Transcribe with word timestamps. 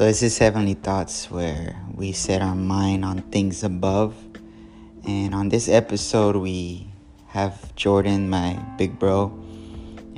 So, 0.00 0.06
this 0.06 0.22
is 0.22 0.38
Heavenly 0.38 0.72
Thoughts 0.72 1.30
where 1.30 1.76
we 1.94 2.12
set 2.12 2.40
our 2.40 2.54
mind 2.54 3.04
on 3.04 3.20
things 3.30 3.62
above. 3.62 4.16
And 5.06 5.34
on 5.34 5.50
this 5.50 5.68
episode, 5.68 6.36
we 6.36 6.90
have 7.26 7.74
Jordan, 7.76 8.30
my 8.30 8.54
big 8.78 8.98
bro, 8.98 9.26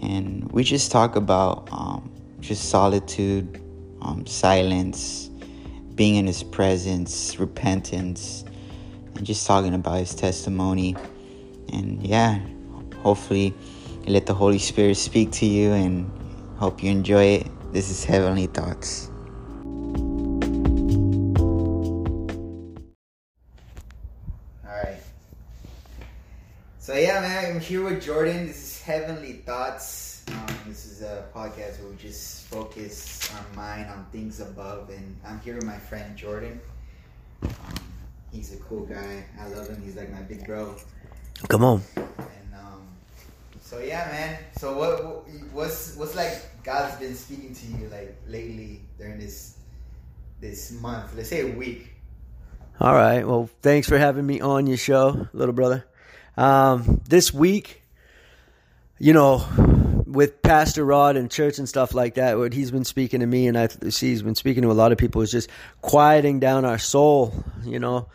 and 0.00 0.49
we 0.53 0.63
just 0.63 0.93
talk 0.93 1.17
about 1.17 1.68
um, 1.73 2.13
just 2.39 2.68
solitude, 2.71 3.61
um, 4.03 4.25
silence, 4.25 5.31
being 5.96 6.14
in 6.14 6.29
his 6.29 6.45
presence, 6.45 7.41
repentance, 7.41 8.45
and 9.17 9.27
just 9.27 9.45
talking 9.49 9.75
about 9.75 9.99
his 9.99 10.14
testimony. 10.14 10.95
And 11.73 12.01
yeah, 12.07 12.39
hopefully, 12.99 13.53
let 14.07 14.27
the 14.27 14.35
Holy 14.35 14.61
Spirit 14.61 14.96
speak 14.96 15.33
to 15.33 15.45
you 15.45 15.73
and 15.73 16.08
hope 16.58 16.85
you 16.85 16.91
enjoy 16.93 17.25
it. 17.25 17.72
This 17.72 17.91
is 17.91 18.05
Heavenly 18.05 18.46
Thoughts. 18.46 19.08
So 26.82 26.96
yeah, 26.96 27.21
man, 27.21 27.54
I'm 27.54 27.61
here 27.61 27.85
with 27.85 28.03
Jordan. 28.03 28.49
This 28.49 28.57
is 28.57 28.82
Heavenly 28.82 29.35
Thoughts. 29.35 30.25
Um, 30.27 30.57
this 30.67 30.85
is 30.85 31.00
a 31.00 31.27
podcast 31.32 31.81
where 31.81 31.91
we 31.91 31.96
just 31.96 32.47
focus 32.47 33.33
our 33.36 33.55
mind 33.55 33.89
on 33.89 34.05
things 34.11 34.41
above, 34.41 34.91
and 34.91 35.17
I'm 35.25 35.39
here 35.42 35.55
with 35.55 35.64
my 35.64 35.78
friend 35.78 36.17
Jordan. 36.17 36.61
Um, 37.45 37.53
he's 38.33 38.53
a 38.53 38.56
cool 38.56 38.84
guy. 38.84 39.25
I 39.41 39.47
love 39.50 39.69
him. 39.69 39.81
He's 39.81 39.95
like 39.95 40.11
my 40.11 40.22
big 40.22 40.45
bro. 40.45 40.75
Come 41.47 41.62
on. 41.62 41.83
And 41.95 42.55
um, 42.58 42.83
so 43.61 43.78
yeah, 43.78 44.08
man. 44.11 44.39
So 44.58 44.77
what 44.77 45.28
what's 45.53 45.94
what's 45.94 46.17
like 46.17 46.64
God's 46.64 46.98
been 46.98 47.14
speaking 47.14 47.55
to 47.55 47.67
you 47.78 47.88
like 47.91 48.20
lately 48.27 48.80
during 48.98 49.20
this 49.20 49.56
this 50.41 50.72
month? 50.80 51.14
Let's 51.16 51.28
say 51.28 51.48
a 51.48 51.55
week. 51.55 51.92
All 52.80 52.94
right. 52.94 53.25
Well, 53.25 53.48
thanks 53.60 53.88
for 53.88 53.98
having 53.98 54.27
me 54.27 54.41
on 54.41 54.66
your 54.66 54.78
show, 54.78 55.28
little 55.33 55.55
brother. 55.55 55.84
Um, 56.36 57.00
this 57.08 57.33
week, 57.33 57.83
you 58.98 59.12
know, 59.12 59.44
with 60.06 60.42
Pastor 60.42 60.84
Rod 60.84 61.16
and 61.16 61.30
church 61.30 61.58
and 61.58 61.69
stuff 61.69 61.94
like 61.94 62.14
that, 62.14 62.38
what 62.38 62.52
he's 62.52 62.70
been 62.70 62.84
speaking 62.84 63.20
to 63.20 63.27
me 63.27 63.47
and 63.48 63.58
I 63.58 63.69
see 63.69 64.11
he's 64.11 64.22
been 64.22 64.34
speaking 64.34 64.62
to 64.62 64.70
a 64.70 64.72
lot 64.72 64.92
of 64.92 64.98
people 64.98 65.22
is 65.22 65.30
just 65.30 65.48
quieting 65.80 66.41
down 66.41 66.64
our 66.64 66.78
soul. 66.78 67.44
You 67.64 67.78
know, 67.78 68.08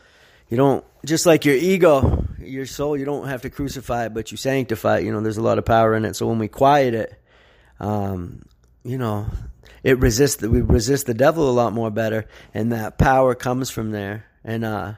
you 0.49 0.57
don't 0.57 0.85
just 1.05 1.25
like 1.25 1.45
your 1.45 1.55
ego, 1.55 2.25
your 2.39 2.65
soul. 2.65 2.97
You 2.97 3.05
don't 3.05 3.27
have 3.27 3.41
to 3.43 3.49
crucify 3.49 4.05
it, 4.05 4.13
but 4.13 4.31
you 4.31 4.37
sanctify 4.37 4.99
it. 4.99 5.05
You 5.05 5.11
know, 5.11 5.21
there's 5.21 5.37
a 5.37 5.43
lot 5.43 5.57
of 5.57 5.65
power 5.65 5.95
in 5.95 6.05
it. 6.05 6.15
So 6.15 6.27
when 6.27 6.39
we 6.39 6.47
quiet 6.47 6.93
it, 6.93 7.21
um, 7.79 8.43
you 8.83 8.97
know, 8.97 9.27
it 9.83 9.99
resists. 9.99 10.41
We 10.41 10.61
resist 10.61 11.05
the 11.05 11.13
devil 11.13 11.49
a 11.49 11.51
lot 11.51 11.73
more 11.73 11.91
better, 11.91 12.25
and 12.53 12.71
that 12.71 12.97
power 12.97 13.35
comes 13.35 13.69
from 13.69 13.91
there. 13.91 14.25
And 14.43 14.63
uh, 14.63 14.93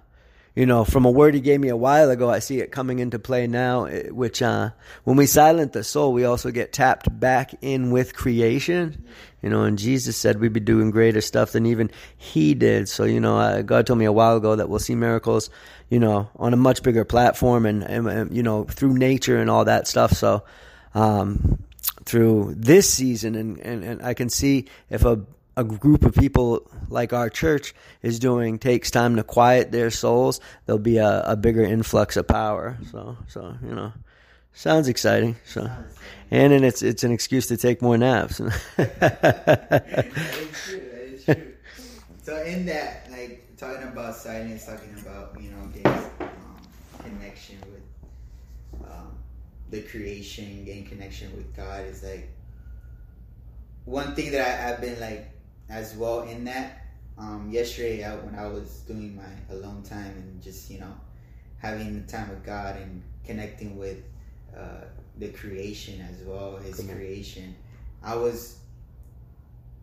you 0.55 0.65
know, 0.65 0.83
from 0.83 1.05
a 1.05 1.11
word 1.11 1.35
he 1.35 1.41
gave 1.41 1.59
me 1.59 1.69
a 1.69 1.77
while 1.77 2.09
ago, 2.09 2.29
I 2.29 2.39
see 2.39 2.59
it 2.59 2.71
coming 2.71 2.99
into 2.99 3.19
play 3.19 3.47
now, 3.47 3.85
eh, 3.85 4.09
which, 4.09 4.41
uh, 4.41 4.71
when 5.03 5.15
we 5.15 5.25
silent 5.25 5.73
the 5.73 5.83
soul, 5.83 6.11
we 6.11 6.25
also 6.25 6.51
get 6.51 6.73
tapped 6.73 7.19
back 7.19 7.53
in 7.61 7.91
with 7.91 8.15
creation. 8.15 9.05
You 9.41 9.49
know, 9.49 9.63
and 9.63 9.77
Jesus 9.77 10.17
said 10.17 10.39
we'd 10.39 10.51
be 10.51 10.59
doing 10.59 10.91
greater 10.91 11.21
stuff 11.21 11.53
than 11.53 11.65
even 11.65 11.91
he 12.17 12.53
did. 12.55 12.89
So, 12.89 13.05
you 13.05 13.21
know, 13.21 13.39
uh, 13.39 13.61
God 13.61 13.87
told 13.87 13.99
me 13.99 14.05
a 14.05 14.11
while 14.11 14.35
ago 14.35 14.55
that 14.55 14.67
we'll 14.67 14.79
see 14.79 14.95
miracles, 14.95 15.49
you 15.89 15.99
know, 15.99 16.29
on 16.35 16.53
a 16.53 16.57
much 16.57 16.83
bigger 16.83 17.05
platform 17.05 17.65
and, 17.65 17.83
and, 17.83 18.07
and 18.07 18.35
you 18.35 18.43
know, 18.43 18.65
through 18.65 18.95
nature 18.95 19.37
and 19.37 19.49
all 19.49 19.65
that 19.65 19.87
stuff. 19.87 20.11
So, 20.11 20.43
um, 20.93 21.59
through 22.03 22.55
this 22.57 22.91
season 22.91 23.35
and, 23.35 23.59
and, 23.59 23.83
and 23.83 24.01
I 24.01 24.13
can 24.13 24.29
see 24.29 24.67
if 24.89 25.05
a 25.05 25.21
a 25.59 25.63
group 25.65 26.05
of 26.05 26.15
people 26.15 26.65
like 26.87 27.11
our 27.11 27.29
church 27.29 27.73
is 28.01 28.17
doing 28.17 28.57
takes 28.57 28.89
time 28.89 29.17
to 29.17 29.23
quiet 29.23 29.73
their 29.73 29.91
souls, 29.91 30.39
there'll 30.65 30.79
be 30.79 30.97
a, 30.97 31.21
a 31.25 31.35
bigger 31.35 31.63
influx 31.63 32.15
of 32.15 32.27
power. 32.27 32.77
So, 32.91 33.17
so 33.27 33.55
you 33.61 33.75
know, 33.75 33.91
sounds 34.53 34.87
exciting. 34.87 35.35
So, 35.45 35.69
and 36.31 36.53
then 36.53 36.63
it's 36.63 36.81
it's 36.81 37.03
an 37.03 37.11
excuse 37.11 37.47
to 37.47 37.57
take 37.57 37.81
more 37.81 37.97
naps. 37.97 38.37
that 38.37 39.95
is 40.39 40.63
true. 40.63 40.79
That 40.79 41.01
is 41.01 41.25
true. 41.25 41.53
So, 42.23 42.41
in 42.43 42.65
that, 42.67 43.11
like 43.11 43.57
talking 43.57 43.89
about 43.89 44.15
silence, 44.15 44.65
talking 44.65 44.95
about 45.01 45.35
you 45.41 45.51
know 45.51 45.65
getting 45.73 45.91
um, 46.21 46.29
connection 47.03 47.57
with 47.69 48.89
um, 48.89 49.11
the 49.71 49.81
creation, 49.81 50.63
getting 50.63 50.85
connection 50.85 51.35
with 51.35 51.53
God 51.53 51.85
is 51.85 52.01
like 52.01 52.29
one 53.83 54.15
thing 54.15 54.31
that 54.31 54.47
I, 54.47 54.71
I've 54.71 54.81
been 54.81 54.97
like 55.01 55.33
as 55.69 55.95
well 55.95 56.21
in 56.21 56.43
that. 56.45 56.85
Um, 57.17 57.49
yesterday, 57.51 58.03
I, 58.03 58.15
when 58.15 58.35
I 58.35 58.47
was 58.47 58.81
doing 58.87 59.15
my 59.15 59.55
alone 59.55 59.83
time 59.83 60.13
and 60.15 60.41
just 60.41 60.69
you 60.69 60.79
know 60.79 60.93
having 61.57 62.01
the 62.01 62.11
time 62.11 62.29
with 62.29 62.43
God 62.45 62.77
and 62.77 63.03
connecting 63.25 63.77
with 63.77 63.97
uh, 64.57 64.85
the 65.17 65.29
creation 65.29 66.01
as 66.09 66.25
well, 66.25 66.57
His 66.57 66.79
creation, 66.79 67.55
I 68.03 68.15
was 68.15 68.59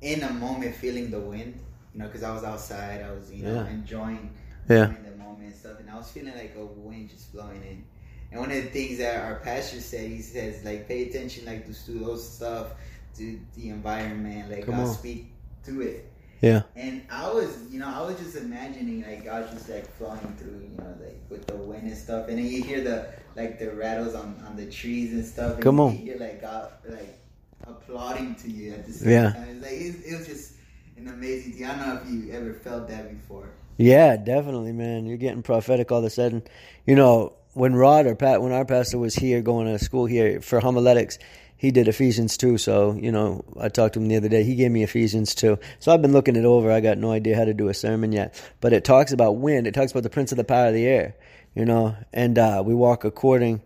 in 0.01 0.23
a 0.23 0.33
moment 0.33 0.75
feeling 0.75 1.11
the 1.11 1.21
wind. 1.21 1.61
You 1.93 2.01
know, 2.01 2.07
because 2.09 2.23
I 2.23 2.33
was 2.33 2.45
outside, 2.45 3.03
I 3.03 3.13
was 3.13 3.33
you 3.33 3.45
know 3.45 3.55
yeah. 3.55 3.69
enjoying 3.69 4.31
yeah. 4.69 4.87
the 4.87 5.17
moment 5.17 5.45
and 5.45 5.55
stuff, 5.55 5.81
and 5.81 5.91
I 5.91 5.97
was 5.97 6.11
feeling 6.11 6.35
like 6.35 6.55
a 6.57 6.65
wind 6.65 7.11
just 7.11 7.33
blowing 7.33 7.63
in. 7.63 7.85
And 8.33 8.41
one 8.41 8.51
of 8.51 8.57
the 8.57 8.71
things 8.71 8.99
that 8.99 9.25
our 9.25 9.37
pastor 9.37 9.81
said, 9.81 10.11
he 10.11 10.21
says 10.21 10.65
like 10.65 10.89
pay 10.89 11.09
attention 11.09 11.47
like 11.47 11.67
to 11.67 11.93
those 11.93 12.29
stuff, 12.29 12.73
to 13.17 13.39
the 13.55 13.69
environment, 13.71 14.51
like 14.51 14.67
God 14.67 14.93
speak 14.93 15.33
through 15.67 15.83
it. 15.83 16.13
Yeah. 16.41 16.63
And 16.75 17.03
I 17.11 17.31
was, 17.31 17.59
you 17.71 17.79
know, 17.79 17.89
I 17.89 18.03
was 18.03 18.19
just 18.19 18.37
imagining 18.37 19.03
like 19.03 19.25
God 19.25 19.51
just 19.51 19.69
like 19.69 19.91
flowing 19.97 20.37
through, 20.39 20.61
you 20.71 20.77
know, 20.79 20.95
like 21.01 21.19
with 21.29 21.47
the 21.47 21.57
wind 21.57 21.89
and 21.89 21.97
stuff. 21.97 22.29
And 22.29 22.39
then 22.39 22.47
you 22.47 22.63
hear 22.63 22.83
the 22.83 23.09
like 23.35 23.59
the 23.59 23.71
rattles 23.73 24.15
on, 24.15 24.43
on 24.47 24.57
the 24.57 24.67
trees 24.67 25.13
and 25.13 25.25
stuff. 25.25 25.55
And 25.55 25.63
Come 25.63 25.81
on. 25.81 25.93
You 25.93 26.05
hear 26.05 26.19
like 26.19 26.41
God 26.41 26.73
like 26.89 27.19
applauding 27.67 28.35
to 28.37 28.51
you 28.51 28.75
at 28.75 28.87
the 28.87 28.93
same 28.93 29.11
yeah. 29.11 29.33
time. 29.33 29.49
It's 29.51 29.63
like 29.63 29.73
it, 29.73 30.13
it 30.13 30.19
was 30.19 30.27
just 30.27 30.53
an 30.97 31.09
amazing 31.09 31.53
thing. 31.53 31.67
I 31.67 31.77
don't 31.77 31.89
know 31.89 32.01
if 32.03 32.11
you 32.11 32.33
ever 32.33 32.53
felt 32.53 32.89
that 32.89 33.11
before. 33.11 33.51
Yeah, 33.79 34.17
definitely, 34.17 34.73
man. 34.73 35.07
You're 35.07 35.19
getting 35.19 35.43
prophetic 35.43 35.93
all 35.93 35.99
of 35.99 36.05
a 36.05 36.11
sudden. 36.11 36.43
You 36.87 36.95
know, 36.95 37.35
when 37.53 37.75
Rod 37.75 38.07
or 38.07 38.15
Pat, 38.15 38.43
when 38.43 38.53
our 38.53 38.65
pastor 38.65 38.99
was 38.99 39.15
here 39.15 39.43
going 39.43 39.67
to 39.67 39.79
school 39.79 40.07
here 40.07 40.41
for 40.41 40.61
homiletics, 40.61 41.19
he 41.57 41.71
did 41.71 41.89
Ephesians 41.89 42.37
2. 42.37 42.59
So, 42.59 42.93
you 42.93 43.11
know, 43.11 43.45
I 43.59 43.69
talked 43.69 43.95
to 43.95 44.01
him 44.01 44.09
the 44.09 44.17
other 44.17 44.29
day. 44.29 44.45
He 44.45 44.55
gave 44.55 44.71
me 44.71 44.83
Ephesians 44.83 45.35
2. 45.35 45.59
So 45.79 45.93
I've 45.93 46.03
been 46.03 46.13
looking 46.13 46.37
it 46.37 46.45
over. 46.45 46.71
I 46.71 46.81
got 46.81 46.99
no 46.99 47.11
idea 47.11 47.37
how 47.37 47.45
to 47.45 47.55
do 47.55 47.69
a 47.69 47.75
sermon 47.75 48.13
yet. 48.13 48.41
But 48.61 48.73
it 48.73 48.85
talks 48.85 49.13
about 49.13 49.37
wind. 49.37 49.67
It 49.67 49.75
talks 49.75 49.91
about 49.91 50.03
the 50.03 50.11
prince 50.11 50.33
of 50.33 50.37
the 50.37 50.45
power 50.45 50.69
of 50.69 50.75
the 50.75 50.87
air, 50.87 51.17
you 51.55 51.65
know, 51.65 51.97
and 52.13 52.39
uh, 52.39 52.63
we 52.65 52.75
walk 52.75 53.05
according 53.05 53.63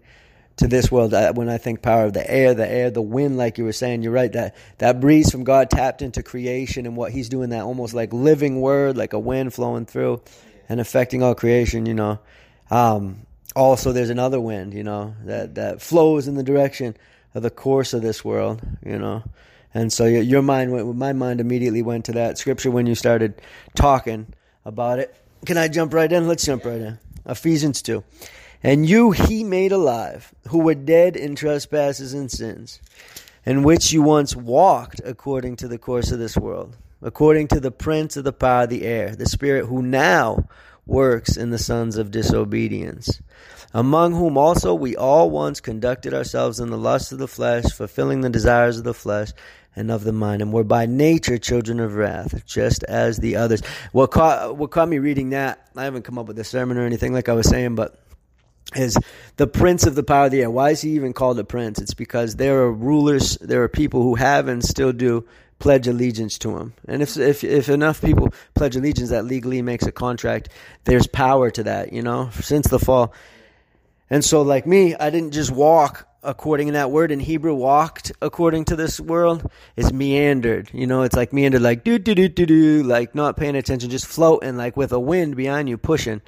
to 0.58 0.68
this 0.68 0.92
world. 0.92 1.12
When 1.36 1.48
I 1.48 1.58
think 1.58 1.82
power 1.82 2.04
of 2.04 2.12
the 2.12 2.30
air, 2.30 2.54
the 2.54 2.70
air, 2.70 2.90
the 2.90 3.02
wind, 3.02 3.36
like 3.36 3.58
you 3.58 3.64
were 3.64 3.72
saying, 3.72 4.02
you're 4.02 4.12
right. 4.12 4.32
That 4.32 4.54
that 4.78 5.00
breeze 5.00 5.30
from 5.30 5.42
God 5.42 5.70
tapped 5.70 6.02
into 6.02 6.22
creation 6.22 6.86
and 6.86 6.96
what 6.96 7.12
He's 7.12 7.28
doing. 7.28 7.50
That 7.50 7.64
almost 7.64 7.94
like 7.94 8.12
living 8.12 8.60
word, 8.60 8.96
like 8.96 9.14
a 9.14 9.18
wind 9.18 9.52
flowing 9.52 9.86
through 9.86 10.22
and 10.68 10.80
affecting 10.80 11.22
all 11.22 11.34
creation. 11.34 11.86
You 11.86 11.94
know. 11.94 12.20
Um, 12.70 13.26
also, 13.56 13.90
there's 13.90 14.10
another 14.10 14.40
wind, 14.40 14.74
you 14.74 14.84
know, 14.84 15.16
that 15.24 15.56
that 15.56 15.82
flows 15.82 16.28
in 16.28 16.36
the 16.36 16.44
direction 16.44 16.96
of 17.34 17.42
the 17.42 17.50
course 17.50 17.92
of 17.92 18.02
this 18.02 18.24
world, 18.24 18.62
you 18.84 18.98
know. 18.98 19.22
And 19.72 19.92
so 19.92 20.04
your 20.06 20.42
mind 20.42 20.72
went, 20.72 20.96
my 20.96 21.12
mind 21.12 21.40
immediately 21.40 21.82
went 21.82 22.06
to 22.06 22.12
that 22.12 22.38
scripture 22.38 22.70
when 22.70 22.86
you 22.86 22.94
started 22.94 23.40
talking 23.74 24.26
about 24.64 24.98
it. 24.98 25.14
Can 25.46 25.56
I 25.56 25.68
jump 25.68 25.94
right 25.94 26.10
in? 26.10 26.26
Let's 26.26 26.44
jump 26.44 26.64
right 26.64 26.80
in. 26.80 26.98
Ephesians 27.24 27.80
2. 27.82 28.02
And 28.62 28.88
you 28.88 29.12
he 29.12 29.44
made 29.44 29.72
alive, 29.72 30.34
who 30.48 30.58
were 30.58 30.74
dead 30.74 31.16
in 31.16 31.34
trespasses 31.34 32.12
and 32.12 32.30
sins, 32.30 32.80
in 33.46 33.62
which 33.62 33.92
you 33.92 34.02
once 34.02 34.36
walked 34.36 35.00
according 35.04 35.56
to 35.56 35.68
the 35.68 35.78
course 35.78 36.10
of 36.10 36.18
this 36.18 36.36
world, 36.36 36.76
according 37.00 37.48
to 37.48 37.60
the 37.60 37.70
prince 37.70 38.16
of 38.16 38.24
the 38.24 38.32
power 38.32 38.64
of 38.64 38.70
the 38.70 38.82
air, 38.82 39.14
the 39.14 39.26
spirit 39.26 39.66
who 39.66 39.80
now 39.82 40.48
works 40.84 41.36
in 41.36 41.50
the 41.50 41.58
sons 41.58 41.96
of 41.96 42.10
disobedience 42.10 43.22
among 43.72 44.14
whom 44.14 44.36
also 44.36 44.74
we 44.74 44.96
all 44.96 45.30
once 45.30 45.60
conducted 45.60 46.14
ourselves 46.14 46.60
in 46.60 46.70
the 46.70 46.78
lust 46.78 47.12
of 47.12 47.18
the 47.18 47.28
flesh, 47.28 47.64
fulfilling 47.72 48.20
the 48.20 48.30
desires 48.30 48.78
of 48.78 48.84
the 48.84 48.94
flesh 48.94 49.30
and 49.76 49.90
of 49.90 50.02
the 50.02 50.12
mind, 50.12 50.42
and 50.42 50.52
were 50.52 50.64
by 50.64 50.86
nature 50.86 51.38
children 51.38 51.78
of 51.78 51.94
wrath, 51.94 52.44
just 52.44 52.82
as 52.84 53.18
the 53.18 53.36
others. 53.36 53.62
What 53.92 54.10
caught, 54.10 54.56
what 54.56 54.70
caught 54.70 54.88
me 54.88 54.98
reading 54.98 55.30
that, 55.30 55.70
I 55.76 55.84
haven't 55.84 56.02
come 56.02 56.18
up 56.18 56.26
with 56.26 56.38
a 56.38 56.44
sermon 56.44 56.76
or 56.76 56.84
anything 56.84 57.12
like 57.12 57.28
I 57.28 57.34
was 57.34 57.48
saying, 57.48 57.76
but 57.76 57.96
is 58.74 58.96
the 59.36 59.46
prince 59.46 59.86
of 59.86 59.94
the 59.94 60.02
power 60.02 60.26
of 60.26 60.32
the 60.32 60.42
air. 60.42 60.50
Why 60.50 60.70
is 60.70 60.80
he 60.80 60.90
even 60.90 61.12
called 61.12 61.38
a 61.38 61.44
prince? 61.44 61.80
It's 61.80 61.94
because 61.94 62.36
there 62.36 62.62
are 62.62 62.72
rulers, 62.72 63.36
there 63.38 63.62
are 63.62 63.68
people 63.68 64.02
who 64.02 64.14
have 64.14 64.48
and 64.48 64.64
still 64.64 64.92
do 64.92 65.26
pledge 65.58 65.86
allegiance 65.86 66.38
to 66.38 66.56
him. 66.56 66.72
And 66.88 67.02
if, 67.02 67.16
if, 67.16 67.44
if 67.44 67.68
enough 67.68 68.00
people 68.00 68.32
pledge 68.54 68.76
allegiance 68.76 69.10
that 69.10 69.24
legally 69.24 69.60
makes 69.62 69.86
a 69.86 69.92
contract, 69.92 70.48
there's 70.84 71.06
power 71.06 71.50
to 71.50 71.62
that, 71.64 71.92
you 71.92 72.02
know? 72.02 72.30
Since 72.32 72.68
the 72.68 72.78
fall, 72.78 73.12
and 74.10 74.24
so, 74.24 74.42
like 74.42 74.66
me, 74.66 74.94
I 74.94 75.10
didn't 75.10 75.30
just 75.32 75.50
walk 75.52 76.08
according 76.22 76.66
to 76.66 76.72
that 76.74 76.90
word 76.90 77.12
in 77.12 77.20
Hebrew, 77.20 77.54
walked 77.54 78.12
according 78.20 78.66
to 78.66 78.76
this 78.76 79.00
world, 79.00 79.50
is 79.76 79.92
meandered. 79.92 80.68
You 80.72 80.86
know, 80.86 81.02
it's 81.02 81.16
like 81.16 81.32
meandered, 81.32 81.62
like 81.62 81.84
do 81.84 81.98
do 81.98 82.14
do 82.14 82.28
do 82.28 82.44
do, 82.44 82.82
like 82.82 83.14
not 83.14 83.36
paying 83.36 83.56
attention, 83.56 83.88
just 83.88 84.06
floating, 84.06 84.56
like 84.56 84.76
with 84.76 84.92
a 84.92 85.00
wind 85.00 85.36
behind 85.36 85.68
you 85.68 85.78
pushing. 85.78 86.20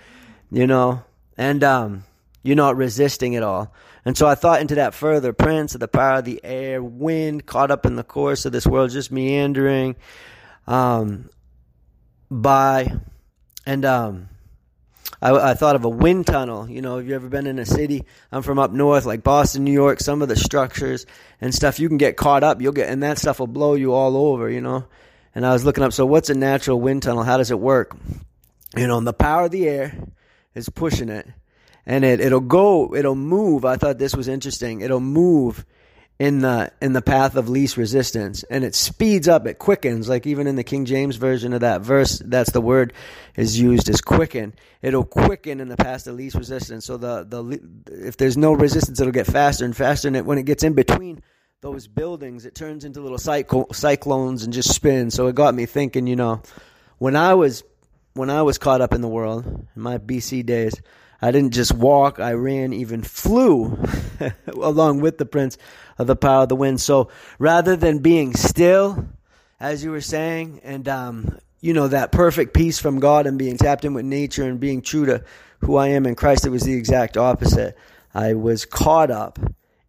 You 0.50 0.66
know, 0.66 1.02
and 1.36 1.64
um, 1.64 2.04
you're 2.42 2.56
not 2.56 2.76
resisting 2.76 3.36
at 3.36 3.42
all. 3.42 3.72
And 4.04 4.16
so 4.16 4.26
I 4.26 4.34
thought 4.34 4.60
into 4.60 4.76
that 4.76 4.94
further. 4.94 5.32
Prince 5.32 5.74
of 5.74 5.80
the 5.80 5.88
power 5.88 6.18
of 6.18 6.24
the 6.24 6.40
air, 6.44 6.82
wind 6.82 7.46
caught 7.46 7.70
up 7.70 7.86
in 7.86 7.96
the 7.96 8.02
course 8.02 8.44
of 8.44 8.52
this 8.52 8.66
world, 8.66 8.90
just 8.90 9.12
meandering 9.12 9.96
um, 10.66 11.30
by, 12.30 12.92
and 13.64 13.84
um, 13.84 14.28
I, 15.22 15.50
I, 15.50 15.54
thought 15.54 15.76
of 15.76 15.84
a 15.84 15.88
wind 15.88 16.26
tunnel. 16.26 16.68
You 16.68 16.82
know, 16.82 16.96
have 16.96 17.06
you 17.06 17.14
ever 17.14 17.28
been 17.28 17.46
in 17.46 17.58
a 17.58 17.64
city? 17.64 18.04
I'm 18.30 18.42
from 18.42 18.58
up 18.58 18.72
north, 18.72 19.06
like 19.06 19.22
Boston, 19.22 19.64
New 19.64 19.72
York. 19.72 20.00
Some 20.00 20.20
of 20.20 20.28
the 20.28 20.36
structures 20.36 21.06
and 21.40 21.54
stuff 21.54 21.78
you 21.78 21.88
can 21.88 21.96
get 21.96 22.16
caught 22.16 22.42
up. 22.42 22.60
You'll 22.60 22.72
get, 22.72 22.88
and 22.90 23.02
that 23.02 23.18
stuff 23.18 23.38
will 23.38 23.46
blow 23.46 23.74
you 23.74 23.92
all 23.94 24.16
over. 24.16 24.50
You 24.50 24.60
know. 24.60 24.84
And 25.34 25.46
I 25.46 25.52
was 25.52 25.64
looking 25.64 25.84
up. 25.84 25.92
So, 25.92 26.04
what's 26.04 26.28
a 26.28 26.34
natural 26.34 26.80
wind 26.80 27.04
tunnel? 27.04 27.22
How 27.22 27.38
does 27.38 27.50
it 27.50 27.58
work? 27.58 27.96
You 28.76 28.86
know, 28.86 28.98
and 28.98 29.06
the 29.06 29.14
power 29.14 29.44
of 29.44 29.50
the 29.50 29.68
air 29.68 29.96
is 30.54 30.68
pushing 30.68 31.08
it 31.08 31.26
and 31.86 32.04
it 32.04 32.20
it'll 32.20 32.40
go 32.40 32.94
it'll 32.94 33.14
move 33.14 33.64
i 33.64 33.76
thought 33.76 33.98
this 33.98 34.14
was 34.14 34.28
interesting 34.28 34.80
it'll 34.80 35.00
move 35.00 35.64
in 36.18 36.40
the 36.40 36.72
in 36.80 36.92
the 36.92 37.02
path 37.02 37.36
of 37.36 37.48
least 37.48 37.76
resistance. 37.76 38.44
And 38.44 38.64
it 38.64 38.74
speeds 38.74 39.28
up 39.28 39.46
it 39.46 39.58
quickens 39.58 40.08
like 40.08 40.26
even 40.26 40.46
in 40.46 40.56
the 40.56 40.64
king 40.64 40.84
james 40.84 41.16
version 41.16 41.52
of 41.52 41.60
that 41.60 41.80
verse 41.80 42.22
that's 42.24 42.52
the 42.52 42.60
word 42.60 42.92
is 43.36 43.58
used 43.58 43.88
as 43.88 44.00
quicken. 44.00 44.54
It'll 44.82 45.04
quicken 45.04 45.60
in 45.60 45.68
the 45.68 45.76
path 45.76 46.06
of 46.06 46.14
least 46.14 46.36
resistance. 46.36 46.84
So 46.84 46.96
the 46.96 47.24
the 47.24 47.60
if 47.86 48.16
there's 48.16 48.36
no 48.36 48.52
resistance 48.52 49.00
it'll 49.00 49.12
get 49.12 49.26
faster 49.26 49.64
and 49.64 49.76
faster. 49.76 50.08
And 50.08 50.16
it, 50.16 50.26
when 50.26 50.38
it 50.38 50.44
gets 50.44 50.62
in 50.62 50.74
between 50.74 51.22
those 51.60 51.86
buildings 51.86 52.44
it 52.46 52.54
turns 52.54 52.84
into 52.84 53.00
little 53.00 53.18
cyclones 53.18 54.44
and 54.44 54.52
just 54.52 54.74
spins. 54.74 55.14
So 55.14 55.26
it 55.26 55.34
got 55.34 55.54
me 55.54 55.66
thinking 55.66 56.06
you 56.06 56.16
know 56.16 56.42
when 56.98 57.16
i 57.16 57.34
was 57.34 57.64
when 58.14 58.30
i 58.30 58.42
was 58.42 58.58
caught 58.58 58.80
up 58.80 58.92
in 58.94 59.00
the 59.00 59.08
world 59.08 59.44
in 59.44 59.82
my 59.82 59.98
bc 59.98 60.46
days 60.46 60.74
I 61.22 61.30
didn't 61.30 61.54
just 61.54 61.72
walk, 61.72 62.18
I 62.18 62.32
ran, 62.32 62.72
even 62.72 63.02
flew 63.02 63.78
along 64.48 65.00
with 65.00 65.18
the 65.18 65.24
prince 65.24 65.56
of 65.96 66.08
the 66.08 66.16
power 66.16 66.42
of 66.42 66.48
the 66.48 66.56
wind. 66.56 66.80
So 66.80 67.10
rather 67.38 67.76
than 67.76 68.00
being 68.00 68.34
still, 68.34 69.06
as 69.60 69.84
you 69.84 69.92
were 69.92 70.00
saying, 70.00 70.60
and, 70.64 70.88
um, 70.88 71.38
you 71.60 71.72
know, 71.74 71.86
that 71.86 72.10
perfect 72.10 72.54
peace 72.54 72.80
from 72.80 72.98
God 72.98 73.28
and 73.28 73.38
being 73.38 73.56
tapped 73.56 73.84
in 73.84 73.94
with 73.94 74.04
nature 74.04 74.42
and 74.42 74.58
being 74.58 74.82
true 74.82 75.06
to 75.06 75.22
who 75.60 75.76
I 75.76 75.88
am 75.88 76.06
in 76.06 76.16
Christ, 76.16 76.44
it 76.44 76.50
was 76.50 76.64
the 76.64 76.74
exact 76.74 77.16
opposite. 77.16 77.78
I 78.12 78.34
was 78.34 78.64
caught 78.64 79.12
up 79.12 79.38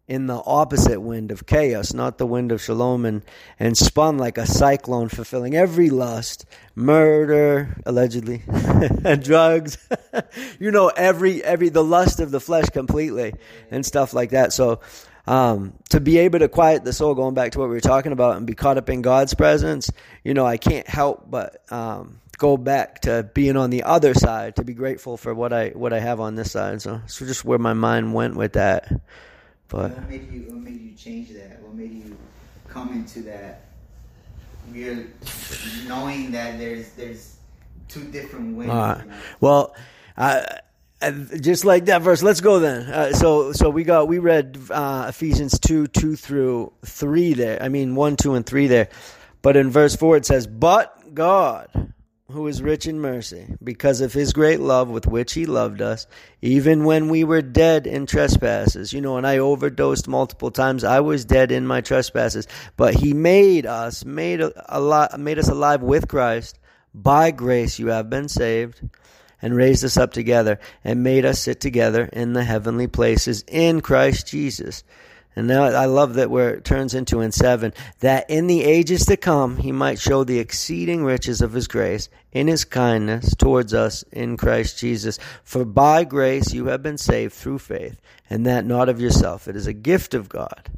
in 0.06 0.26
the 0.26 0.42
opposite 0.44 1.00
wind 1.00 1.30
of 1.30 1.46
chaos, 1.46 1.94
not 1.94 2.18
the 2.18 2.26
wind 2.26 2.52
of 2.52 2.60
shalom, 2.60 3.06
and, 3.06 3.22
and 3.58 3.76
spun 3.76 4.18
like 4.18 4.36
a 4.36 4.46
cyclone, 4.46 5.08
fulfilling 5.08 5.56
every 5.56 5.88
lust, 5.88 6.44
murder, 6.74 7.74
allegedly, 7.86 8.42
and 8.48 9.22
drugs, 9.22 9.78
you 10.60 10.70
know, 10.70 10.88
every, 10.88 11.42
every, 11.42 11.70
the 11.70 11.84
lust 11.84 12.20
of 12.20 12.30
the 12.30 12.40
flesh 12.40 12.68
completely, 12.70 13.32
and 13.70 13.86
stuff 13.86 14.12
like 14.12 14.30
that. 14.30 14.52
So, 14.52 14.80
um, 15.26 15.72
to 15.88 16.00
be 16.00 16.18
able 16.18 16.40
to 16.40 16.50
quiet 16.50 16.84
the 16.84 16.92
soul, 16.92 17.14
going 17.14 17.32
back 17.32 17.52
to 17.52 17.58
what 17.58 17.70
we 17.70 17.74
were 17.74 17.80
talking 17.80 18.12
about, 18.12 18.36
and 18.36 18.46
be 18.46 18.54
caught 18.54 18.76
up 18.76 18.90
in 18.90 19.00
God's 19.00 19.32
presence, 19.32 19.90
you 20.22 20.34
know, 20.34 20.44
I 20.44 20.58
can't 20.58 20.86
help 20.86 21.30
but, 21.30 21.62
um, 21.72 22.20
go 22.36 22.56
back 22.56 23.00
to 23.02 23.22
being 23.32 23.56
on 23.56 23.70
the 23.70 23.84
other 23.84 24.12
side 24.12 24.56
to 24.56 24.64
be 24.64 24.74
grateful 24.74 25.16
for 25.16 25.32
what 25.32 25.52
I 25.52 25.68
what 25.68 25.92
I 25.92 26.00
have 26.00 26.18
on 26.18 26.34
this 26.34 26.50
side. 26.50 26.82
So, 26.82 27.00
so 27.06 27.24
just 27.24 27.44
where 27.44 27.60
my 27.60 27.74
mind 27.74 28.12
went 28.12 28.36
with 28.36 28.54
that. 28.54 28.90
But 29.74 29.90
what 29.90 30.08
made 30.08 30.32
you 30.32 30.40
what 30.42 30.60
made 30.60 30.80
you 30.80 30.92
change 30.94 31.30
that? 31.30 31.60
What 31.60 31.74
made 31.74 31.92
you 31.92 32.16
come 32.68 32.92
into 32.92 33.22
that 33.22 33.62
weird 34.70 35.10
knowing 35.88 36.30
that 36.30 36.60
there's 36.60 36.90
there's 36.92 37.36
two 37.88 38.04
different 38.04 38.56
ways? 38.56 38.68
Uh, 38.68 39.00
you 39.02 39.10
know? 39.10 39.16
Well, 39.40 39.74
I 40.16 40.60
just 41.40 41.64
like 41.64 41.86
that 41.86 42.02
verse. 42.02 42.22
Let's 42.22 42.40
go 42.40 42.60
then. 42.60 42.88
Uh, 42.88 43.12
so, 43.14 43.52
so 43.52 43.68
we 43.68 43.82
got 43.82 44.06
we 44.06 44.20
read 44.20 44.58
uh, 44.70 45.06
Ephesians 45.08 45.58
two 45.58 45.88
two 45.88 46.14
through 46.14 46.72
three 46.84 47.34
there. 47.34 47.60
I 47.60 47.68
mean 47.68 47.96
one, 47.96 48.14
two, 48.14 48.34
and 48.34 48.46
three 48.46 48.68
there. 48.68 48.90
But 49.42 49.56
in 49.56 49.70
verse 49.70 49.96
four 49.96 50.16
it 50.16 50.24
says, 50.24 50.46
"But 50.46 51.16
God, 51.16 51.92
who 52.30 52.46
is 52.46 52.62
rich 52.62 52.86
in 52.86 52.98
mercy, 53.00 53.46
because 53.62 54.00
of 54.00 54.14
his 54.14 54.32
great 54.32 54.58
love 54.58 54.88
with 54.88 55.06
which 55.06 55.34
he 55.34 55.44
loved 55.44 55.82
us, 55.82 56.06
even 56.40 56.84
when 56.84 57.08
we 57.10 57.22
were 57.22 57.42
dead 57.42 57.86
in 57.86 58.06
trespasses. 58.06 58.92
You 58.92 59.02
know, 59.02 59.18
and 59.18 59.26
I 59.26 59.38
overdosed 59.38 60.08
multiple 60.08 60.50
times. 60.50 60.84
I 60.84 61.00
was 61.00 61.24
dead 61.24 61.52
in 61.52 61.66
my 61.66 61.82
trespasses, 61.82 62.48
but 62.76 62.94
he 62.94 63.12
made 63.12 63.66
us, 63.66 64.04
made 64.04 64.40
a, 64.40 64.80
lot, 64.80 65.18
made 65.20 65.38
us 65.38 65.48
alive 65.48 65.82
with 65.82 66.08
Christ. 66.08 66.58
By 66.94 67.30
grace 67.30 67.78
you 67.78 67.88
have 67.88 68.08
been 68.08 68.28
saved, 68.28 68.80
and 69.42 69.54
raised 69.54 69.84
us 69.84 69.98
up 69.98 70.12
together, 70.12 70.58
and 70.82 71.02
made 71.02 71.26
us 71.26 71.40
sit 71.40 71.60
together 71.60 72.08
in 72.12 72.32
the 72.32 72.44
heavenly 72.44 72.86
places 72.86 73.44
in 73.48 73.82
Christ 73.82 74.28
Jesus 74.28 74.82
and 75.36 75.46
now 75.48 75.64
I 75.64 75.86
love 75.86 76.14
that 76.14 76.30
where 76.30 76.54
it 76.54 76.64
turns 76.64 76.94
into 76.94 77.20
in 77.20 77.32
seven, 77.32 77.72
that 78.00 78.28
in 78.30 78.46
the 78.46 78.62
ages 78.62 79.06
to 79.06 79.16
come 79.16 79.56
he 79.56 79.72
might 79.72 79.98
show 79.98 80.24
the 80.24 80.38
exceeding 80.38 81.04
riches 81.04 81.40
of 81.40 81.52
his 81.52 81.66
grace 81.66 82.08
in 82.32 82.46
his 82.46 82.64
kindness 82.64 83.34
towards 83.34 83.74
us 83.74 84.02
in 84.12 84.36
Christ 84.36 84.78
Jesus. 84.78 85.18
For 85.42 85.64
by 85.64 86.04
grace 86.04 86.52
you 86.52 86.66
have 86.66 86.82
been 86.82 86.98
saved 86.98 87.32
through 87.32 87.58
faith, 87.58 88.00
and 88.30 88.46
that 88.46 88.64
not 88.64 88.88
of 88.88 89.00
yourself. 89.00 89.48
It 89.48 89.56
is 89.56 89.66
a 89.66 89.72
gift 89.72 90.14
of 90.14 90.28
God, 90.28 90.70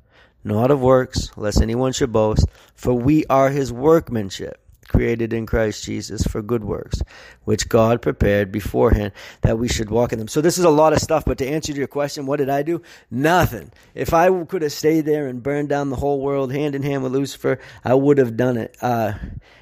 not 0.42 0.70
of 0.70 0.80
works, 0.80 1.30
lest 1.36 1.60
anyone 1.60 1.92
should 1.92 2.12
boast. 2.12 2.46
For 2.74 2.94
we 2.94 3.24
are 3.26 3.50
his 3.50 3.72
workmanship 3.72 4.65
created 4.86 5.32
in 5.32 5.46
Christ 5.46 5.84
Jesus 5.84 6.22
for 6.24 6.42
good 6.42 6.64
works, 6.64 7.02
which 7.44 7.68
God 7.68 8.02
prepared 8.02 8.50
beforehand 8.52 9.12
that 9.42 9.58
we 9.58 9.68
should 9.68 9.90
walk 9.90 10.12
in 10.12 10.18
them. 10.18 10.28
So 10.28 10.40
this 10.40 10.58
is 10.58 10.64
a 10.64 10.70
lot 10.70 10.92
of 10.92 11.00
stuff, 11.00 11.24
but 11.24 11.38
to 11.38 11.46
answer 11.46 11.72
your 11.72 11.86
question, 11.86 12.26
what 12.26 12.36
did 12.36 12.48
I 12.48 12.62
do? 12.62 12.82
Nothing. 13.10 13.72
If 13.94 14.14
I 14.14 14.44
could 14.44 14.62
have 14.62 14.72
stayed 14.72 15.06
there 15.06 15.26
and 15.26 15.42
burned 15.42 15.68
down 15.68 15.90
the 15.90 15.96
whole 15.96 16.20
world 16.20 16.52
hand 16.52 16.74
in 16.74 16.82
hand 16.82 17.02
with 17.02 17.12
Lucifer, 17.12 17.58
I 17.84 17.94
would 17.94 18.18
have 18.18 18.36
done 18.36 18.56
it. 18.56 18.76
Uh, 18.80 19.14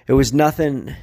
it 0.07 0.13
was 0.13 0.33
nothing 0.33 0.95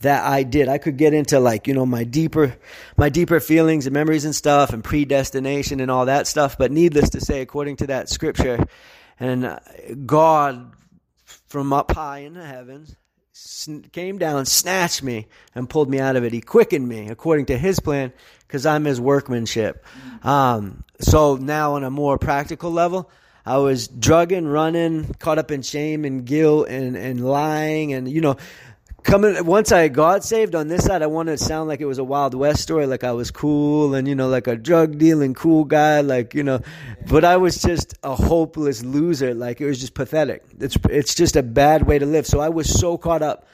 that 0.00 0.24
I 0.24 0.42
did. 0.42 0.68
I 0.68 0.78
could 0.78 0.96
get 0.96 1.12
into 1.12 1.38
like, 1.40 1.66
you 1.66 1.74
know, 1.74 1.86
my 1.86 2.04
deeper, 2.04 2.56
my 2.96 3.08
deeper 3.08 3.38
feelings 3.38 3.86
and 3.86 3.94
memories 3.94 4.24
and 4.24 4.34
stuff 4.34 4.72
and 4.72 4.82
predestination 4.82 5.80
and 5.80 5.90
all 5.90 6.06
that 6.06 6.26
stuff. 6.26 6.56
But 6.58 6.72
needless 6.72 7.10
to 7.10 7.20
say, 7.20 7.42
according 7.42 7.76
to 7.76 7.88
that 7.88 8.08
scripture, 8.08 8.66
and 9.18 9.44
uh, 9.44 9.58
God 10.06 10.72
from 11.48 11.72
up 11.72 11.92
high 11.92 12.20
in 12.20 12.34
the 12.34 12.44
heavens 12.44 12.96
came 13.92 14.18
down, 14.18 14.46
snatched 14.46 15.02
me, 15.02 15.28
and 15.54 15.68
pulled 15.68 15.88
me 15.88 16.00
out 16.00 16.16
of 16.16 16.24
it. 16.24 16.32
He 16.32 16.40
quickened 16.40 16.88
me 16.88 17.08
according 17.08 17.46
to 17.46 17.58
his 17.58 17.80
plan 17.80 18.12
because 18.46 18.66
I'm 18.66 18.84
his 18.84 19.00
workmanship. 19.00 19.84
Um, 20.22 20.84
so 21.00 21.36
now, 21.36 21.74
on 21.74 21.84
a 21.84 21.90
more 21.90 22.18
practical 22.18 22.70
level, 22.70 23.10
I 23.46 23.56
was 23.58 23.88
drugging, 23.88 24.46
running, 24.46 25.14
caught 25.14 25.38
up 25.38 25.50
in 25.50 25.62
shame 25.62 26.04
and 26.04 26.24
guilt 26.24 26.68
and, 26.68 26.96
and 26.96 27.24
lying 27.24 27.92
and, 27.92 28.08
you 28.08 28.20
know, 28.20 28.36
coming 29.02 29.44
once 29.44 29.72
I 29.72 29.88
got 29.88 30.24
saved 30.24 30.54
on 30.54 30.68
this 30.68 30.84
side, 30.84 31.02
I 31.02 31.06
wanted 31.06 31.38
to 31.38 31.44
sound 31.44 31.68
like 31.68 31.80
it 31.80 31.86
was 31.86 31.98
a 31.98 32.04
Wild 32.04 32.34
West 32.34 32.62
story, 32.62 32.86
like 32.86 33.04
I 33.04 33.12
was 33.12 33.30
cool 33.30 33.94
and 33.94 34.06
you 34.06 34.14
know, 34.14 34.28
like 34.28 34.46
a 34.46 34.56
drug 34.56 34.98
dealing 34.98 35.34
cool 35.34 35.64
guy, 35.64 36.00
like 36.00 36.34
you 36.34 36.42
know. 36.42 36.60
But 37.08 37.24
I 37.24 37.36
was 37.36 37.60
just 37.60 37.94
a 38.02 38.14
hopeless 38.14 38.84
loser. 38.84 39.34
Like 39.34 39.60
it 39.60 39.66
was 39.66 39.80
just 39.80 39.94
pathetic. 39.94 40.44
It's 40.58 40.76
it's 40.88 41.14
just 41.14 41.36
a 41.36 41.42
bad 41.42 41.86
way 41.86 41.98
to 41.98 42.06
live. 42.06 42.26
So 42.26 42.40
I 42.40 42.48
was 42.48 42.72
so 42.72 42.98
caught 42.98 43.22
up 43.22 43.46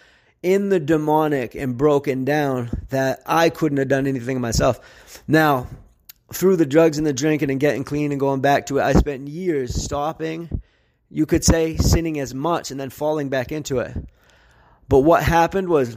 in 0.42 0.68
the 0.68 0.80
demonic 0.80 1.54
and 1.54 1.76
broken 1.76 2.24
down 2.24 2.70
that 2.90 3.22
I 3.26 3.50
couldn't 3.50 3.78
have 3.78 3.88
done 3.88 4.06
anything 4.06 4.40
myself. 4.40 4.80
Now, 5.26 5.66
through 6.32 6.56
the 6.56 6.66
drugs 6.66 6.98
and 6.98 7.06
the 7.06 7.12
drinking 7.12 7.50
and 7.50 7.60
getting 7.60 7.84
clean 7.84 8.12
and 8.12 8.20
going 8.20 8.40
back 8.40 8.66
to 8.66 8.78
it, 8.78 8.82
I 8.82 8.92
spent 8.92 9.28
years 9.28 9.74
stopping. 9.74 10.62
You 11.10 11.26
could 11.26 11.44
say 11.44 11.76
sinning 11.76 12.18
as 12.18 12.34
much 12.34 12.70
and 12.70 12.78
then 12.78 12.90
falling 12.90 13.28
back 13.28 13.52
into 13.52 13.78
it. 13.78 13.96
But 14.88 15.00
what 15.00 15.22
happened 15.22 15.68
was 15.68 15.96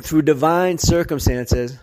through 0.00 0.22
divine 0.22 0.78
circumstances, 0.78 1.78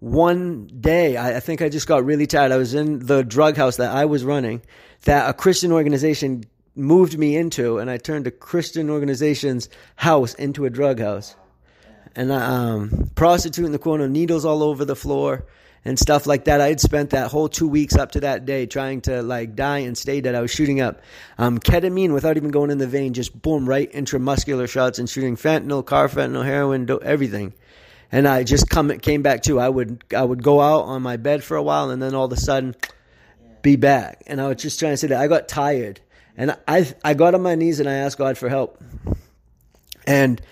one 0.00 0.66
day, 0.66 1.16
I, 1.16 1.36
I, 1.36 1.40
think 1.40 1.62
I 1.62 1.68
just 1.68 1.86
got 1.86 2.04
really 2.04 2.26
tired. 2.26 2.50
I 2.50 2.56
was 2.56 2.74
in 2.74 3.06
the 3.06 3.22
drug 3.22 3.56
house 3.56 3.76
that 3.76 3.94
I 3.94 4.04
was 4.04 4.24
running, 4.24 4.62
that 5.04 5.30
a 5.30 5.32
Christian 5.32 5.70
organization 5.70 6.44
moved 6.74 7.16
me 7.16 7.36
into, 7.36 7.78
and 7.78 7.88
I 7.88 7.98
turned 7.98 8.26
a 8.26 8.30
Christian 8.30 8.90
organization's 8.90 9.68
house 9.94 10.34
into 10.34 10.64
a 10.64 10.70
drug 10.70 10.98
house. 10.98 11.36
And 12.16 12.32
I, 12.32 12.44
um, 12.44 13.10
prostitute 13.14 13.64
in 13.64 13.72
the 13.72 13.78
corner, 13.78 14.08
needles 14.08 14.44
all 14.44 14.62
over 14.62 14.84
the 14.84 14.96
floor 14.96 15.46
and 15.84 15.98
stuff 15.98 16.26
like 16.26 16.44
that. 16.44 16.60
I 16.60 16.68
had 16.68 16.80
spent 16.80 17.10
that 17.10 17.30
whole 17.30 17.48
two 17.48 17.68
weeks 17.68 17.96
up 17.96 18.12
to 18.12 18.20
that 18.20 18.44
day 18.44 18.66
trying 18.66 19.00
to 19.02 19.22
like 19.22 19.54
die 19.54 19.78
and 19.78 19.96
stay 19.96 20.20
dead. 20.20 20.34
I 20.34 20.40
was 20.40 20.50
shooting 20.50 20.80
up 20.80 21.02
um, 21.38 21.58
ketamine 21.58 22.12
without 22.12 22.36
even 22.36 22.50
going 22.50 22.70
in 22.70 22.78
the 22.78 22.86
vein, 22.86 23.14
just 23.14 23.40
boom, 23.40 23.68
right 23.68 23.90
intramuscular 23.92 24.68
shots 24.68 24.98
and 24.98 25.08
shooting 25.08 25.36
fentanyl, 25.36 25.84
carfentanil, 25.84 26.44
heroin, 26.44 26.88
everything. 27.02 27.52
And 28.10 28.28
I 28.28 28.44
just 28.44 28.68
come 28.68 28.90
came 28.98 29.22
back 29.22 29.42
to. 29.44 29.58
I 29.58 29.68
would 29.68 30.04
I 30.14 30.22
would 30.22 30.42
go 30.42 30.60
out 30.60 30.82
on 30.82 31.02
my 31.02 31.16
bed 31.16 31.42
for 31.42 31.56
a 31.56 31.62
while, 31.62 31.90
and 31.90 32.02
then 32.02 32.14
all 32.14 32.26
of 32.26 32.32
a 32.32 32.36
sudden, 32.36 32.76
be 33.62 33.76
back. 33.76 34.22
And 34.26 34.40
I 34.40 34.48
was 34.48 34.58
just 34.58 34.78
trying 34.78 34.92
to 34.92 34.96
say 34.98 35.06
that 35.08 35.20
I 35.20 35.28
got 35.28 35.48
tired, 35.48 36.00
and 36.36 36.56
I 36.68 36.94
I 37.02 37.14
got 37.14 37.34
on 37.34 37.40
my 37.40 37.54
knees 37.54 37.80
and 37.80 37.88
I 37.88 37.94
asked 37.94 38.18
God 38.18 38.36
for 38.36 38.50
help. 38.50 38.82
And 40.06 40.42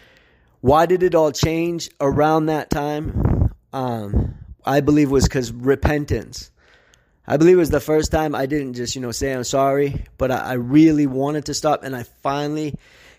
why 0.62 0.86
did 0.86 1.02
it 1.02 1.14
all 1.14 1.32
change 1.32 1.90
around 2.00 2.46
that 2.46 2.70
time? 2.70 3.52
Um, 3.72 4.39
I 4.64 4.80
believe 4.80 5.10
was 5.10 5.24
because 5.24 5.52
repentance. 5.52 6.50
I 7.26 7.36
believe 7.36 7.56
it 7.56 7.60
was 7.60 7.70
the 7.70 7.80
first 7.80 8.10
time 8.10 8.34
I 8.34 8.46
didn't 8.46 8.74
just, 8.74 8.94
you 8.94 9.00
know, 9.00 9.12
say 9.12 9.32
I'm 9.32 9.44
sorry, 9.44 10.04
but 10.18 10.30
I, 10.30 10.38
I 10.38 10.52
really 10.54 11.06
wanted 11.06 11.46
to 11.46 11.54
stop. 11.54 11.84
And 11.84 11.94
I 11.94 12.02
finally 12.22 12.76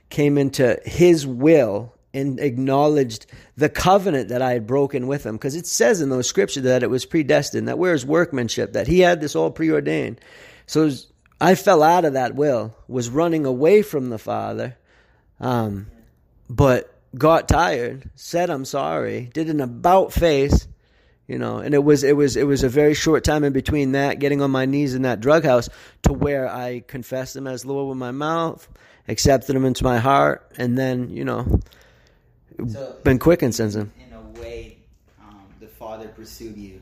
came 0.09 0.37
into 0.37 0.79
his 0.85 1.25
will 1.25 1.93
and 2.13 2.39
acknowledged 2.39 3.25
the 3.55 3.69
covenant 3.69 4.29
that 4.29 4.41
I 4.41 4.51
had 4.51 4.67
broken 4.67 5.07
with 5.07 5.25
him. 5.25 5.35
Because 5.35 5.55
it 5.55 5.65
says 5.65 6.01
in 6.01 6.09
those 6.09 6.27
scriptures 6.27 6.63
that 6.63 6.83
it 6.83 6.89
was 6.89 7.05
predestined, 7.05 7.67
that 7.67 7.79
we're 7.79 7.93
his 7.93 8.05
workmanship, 8.05 8.73
that 8.73 8.87
he 8.87 8.99
had 8.99 9.21
this 9.21 9.35
all 9.35 9.51
preordained. 9.51 10.19
So 10.65 10.83
was, 10.83 11.07
I 11.39 11.55
fell 11.55 11.81
out 11.81 12.05
of 12.05 12.13
that 12.13 12.35
will, 12.35 12.75
was 12.87 13.09
running 13.09 13.45
away 13.45 13.81
from 13.81 14.09
the 14.09 14.19
Father, 14.19 14.77
um, 15.39 15.87
but 16.49 16.93
got 17.17 17.47
tired, 17.47 18.09
said 18.15 18.49
I'm 18.49 18.65
sorry, 18.65 19.29
did 19.33 19.49
an 19.49 19.61
about 19.61 20.13
face, 20.13 20.67
you 21.31 21.37
know 21.37 21.59
and 21.59 21.73
it 21.73 21.83
was 21.83 22.03
it 22.03 22.17
was 22.17 22.35
it 22.35 22.43
was 22.43 22.61
a 22.61 22.67
very 22.67 22.93
short 22.93 23.23
time 23.23 23.45
in 23.45 23.53
between 23.53 23.93
that 23.93 24.19
getting 24.19 24.41
on 24.41 24.51
my 24.51 24.65
knees 24.65 24.93
in 24.93 25.03
that 25.03 25.21
drug 25.21 25.45
house 25.45 25.69
to 26.03 26.11
where 26.11 26.49
i 26.49 26.83
confessed 26.87 27.37
him 27.37 27.47
as 27.47 27.65
lord 27.65 27.87
with 27.87 27.97
my 27.97 28.11
mouth 28.11 28.67
accepted 29.07 29.55
him 29.55 29.63
into 29.63 29.81
my 29.85 29.97
heart 29.97 30.51
and 30.57 30.77
then 30.77 31.09
you 31.09 31.23
know 31.23 31.59
so, 32.67 32.97
been 33.03 33.17
quickened 33.17 33.55
since 33.55 33.75
then 33.75 33.89
in 34.05 34.13
a 34.13 34.41
way 34.41 34.77
um, 35.21 35.45
the 35.61 35.67
father 35.67 36.09
pursued 36.09 36.57
you. 36.57 36.81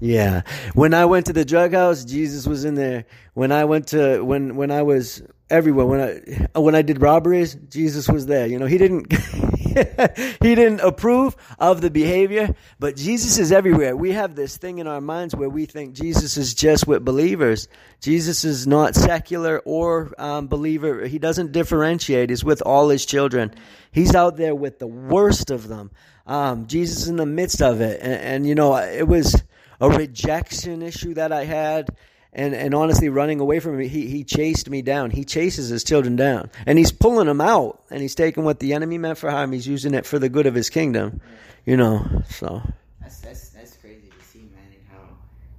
Yeah. 0.00 0.42
When 0.74 0.92
i 0.92 1.06
went 1.06 1.26
to 1.26 1.32
the 1.32 1.44
drug 1.44 1.72
house 1.72 2.04
jesus 2.04 2.46
was 2.46 2.64
in 2.64 2.74
there. 2.74 3.06
When 3.32 3.50
i 3.50 3.64
went 3.64 3.88
to 3.88 4.22
when 4.22 4.56
when 4.56 4.70
i 4.70 4.82
was 4.82 5.22
everywhere 5.48 5.86
when 5.86 6.00
i 6.00 6.58
when 6.58 6.74
i 6.74 6.82
did 6.82 7.00
robberies 7.00 7.54
jesus 7.54 8.08
was 8.08 8.26
there. 8.26 8.46
You 8.46 8.58
know 8.58 8.66
he 8.66 8.76
didn't 8.76 9.12
he 10.40 10.54
didn't 10.54 10.80
approve 10.80 11.36
of 11.58 11.80
the 11.80 11.90
behavior, 11.90 12.54
but 12.78 12.96
Jesus 12.96 13.38
is 13.38 13.52
everywhere. 13.52 13.96
We 13.96 14.12
have 14.12 14.34
this 14.34 14.56
thing 14.56 14.78
in 14.78 14.86
our 14.86 15.00
minds 15.00 15.34
where 15.34 15.48
we 15.48 15.66
think 15.66 15.94
Jesus 15.94 16.36
is 16.36 16.54
just 16.54 16.86
with 16.86 17.04
believers. 17.04 17.68
Jesus 18.00 18.44
is 18.44 18.66
not 18.66 18.94
secular 18.94 19.60
or 19.64 20.14
um, 20.18 20.46
believer. 20.46 21.06
He 21.06 21.18
doesn't 21.18 21.52
differentiate. 21.52 22.30
He's 22.30 22.44
with 22.44 22.62
all 22.62 22.88
his 22.88 23.04
children. 23.04 23.54
He's 23.90 24.14
out 24.14 24.36
there 24.36 24.54
with 24.54 24.78
the 24.78 24.86
worst 24.86 25.50
of 25.50 25.68
them. 25.68 25.90
Um, 26.26 26.66
Jesus 26.66 27.06
in 27.06 27.16
the 27.16 27.26
midst 27.26 27.60
of 27.60 27.80
it. 27.80 28.00
And, 28.00 28.20
and, 28.20 28.46
you 28.46 28.54
know, 28.54 28.76
it 28.76 29.06
was 29.06 29.42
a 29.80 29.90
rejection 29.90 30.82
issue 30.82 31.14
that 31.14 31.32
I 31.32 31.44
had 31.44 31.94
and 32.34 32.54
and 32.54 32.74
honestly 32.74 33.08
running 33.08 33.40
away 33.40 33.60
from 33.60 33.76
me 33.78 33.88
he 33.88 34.08
he 34.08 34.24
chased 34.24 34.68
me 34.68 34.82
down. 34.82 35.10
He 35.10 35.24
chases 35.24 35.68
his 35.68 35.84
children 35.84 36.16
down. 36.16 36.50
And 36.66 36.78
he's 36.78 36.92
pulling 36.92 37.26
them 37.26 37.40
out 37.40 37.82
and 37.90 38.00
he's 38.02 38.14
taking 38.14 38.44
what 38.44 38.58
the 38.58 38.72
enemy 38.74 38.98
meant 38.98 39.18
for 39.18 39.30
harm. 39.30 39.52
He's 39.52 39.66
using 39.66 39.94
it 39.94 40.04
for 40.06 40.18
the 40.18 40.28
good 40.28 40.46
of 40.46 40.54
his 40.54 40.70
kingdom 40.70 41.20
you 41.64 41.76
know 41.76 42.04
so. 42.28 42.62
That's 43.00 43.20
that's 43.20 43.48
that's 43.50 43.76
crazy 43.76 44.08
to 44.18 44.24
see 44.26 44.40
man 44.54 44.64
and 44.66 44.82
how 44.92 45.08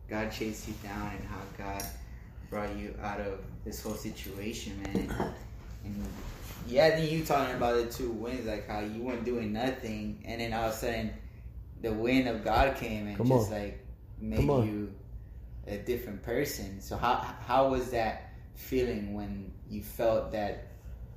god 0.10 0.32
chased 0.32 0.68
you 0.68 0.74
down 0.84 1.12
and 1.18 1.26
how 1.28 1.42
god 1.58 1.84
brought 2.50 2.76
you 2.78 2.94
out 3.02 3.20
of 3.20 3.40
this 3.64 3.82
whole 3.82 3.96
situation 3.96 4.82
man. 4.84 4.96
And, 4.96 5.32
and 5.86 6.06
yeah 6.68 6.90
then 6.92 7.08
you 7.08 7.24
talking 7.26 7.56
about 7.56 7.76
the 7.78 7.86
two 7.92 8.10
winds 8.12 8.46
like 8.46 8.68
how 8.68 8.80
you 8.82 9.02
weren't 9.02 9.26
doing 9.26 9.52
nothing 9.54 10.22
and 10.26 10.42
then 10.42 10.54
all 10.54 10.66
of 10.70 10.74
a 10.74 10.76
sudden 10.76 11.12
the 11.82 11.92
wind 11.92 12.28
of 12.28 12.44
god 12.44 12.76
came 12.78 13.08
and 13.08 13.18
Come 13.18 13.28
just 13.28 13.52
on. 13.52 13.60
like 13.62 13.86
made 14.20 14.42
you 14.42 14.94
a 15.68 15.78
different 15.78 16.22
person. 16.24 16.82
So 16.82 16.98
how 16.98 17.16
how 17.46 17.70
was 17.70 17.92
that 17.92 18.34
feeling 18.56 19.14
when 19.14 19.52
you 19.70 19.82
felt 19.82 20.32
that 20.32 20.68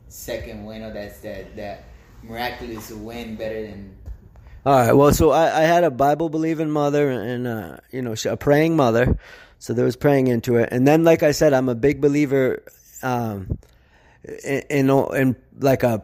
second 0.09 0.65
win 0.65 0.83
or 0.83 0.93
that's 0.93 1.21
that 1.21 1.55
that 1.57 1.85
miraculous 2.23 2.91
win 2.91 3.37
better 3.37 3.63
than 3.63 3.97
all 4.67 4.75
right. 4.75 4.93
Well, 4.93 5.15
so 5.15 5.31
I, 5.31 5.61
I 5.61 5.63
had 5.63 5.85
a 5.85 5.91
Bible 5.91 6.29
believing 6.29 6.69
mother 6.69 7.11
and 7.11 7.47
uh, 7.47 7.77
you 7.91 8.03
know 8.03 8.15
a 8.27 8.37
praying 8.37 8.77
mother, 8.77 9.19
so 9.59 9.73
there 9.73 9.85
was 9.85 9.97
praying 9.97 10.27
into 10.27 10.57
it. 10.57 10.69
And 10.73 10.87
then, 10.87 11.05
like 11.05 11.23
I 11.23 11.31
said, 11.31 11.53
I'm 11.53 11.69
a 11.69 11.75
big 11.75 12.01
believer 12.01 12.65
um, 13.03 13.59
in, 14.45 14.63
in, 14.69 14.91
in 14.91 15.37
like 15.59 15.85
a 15.85 16.03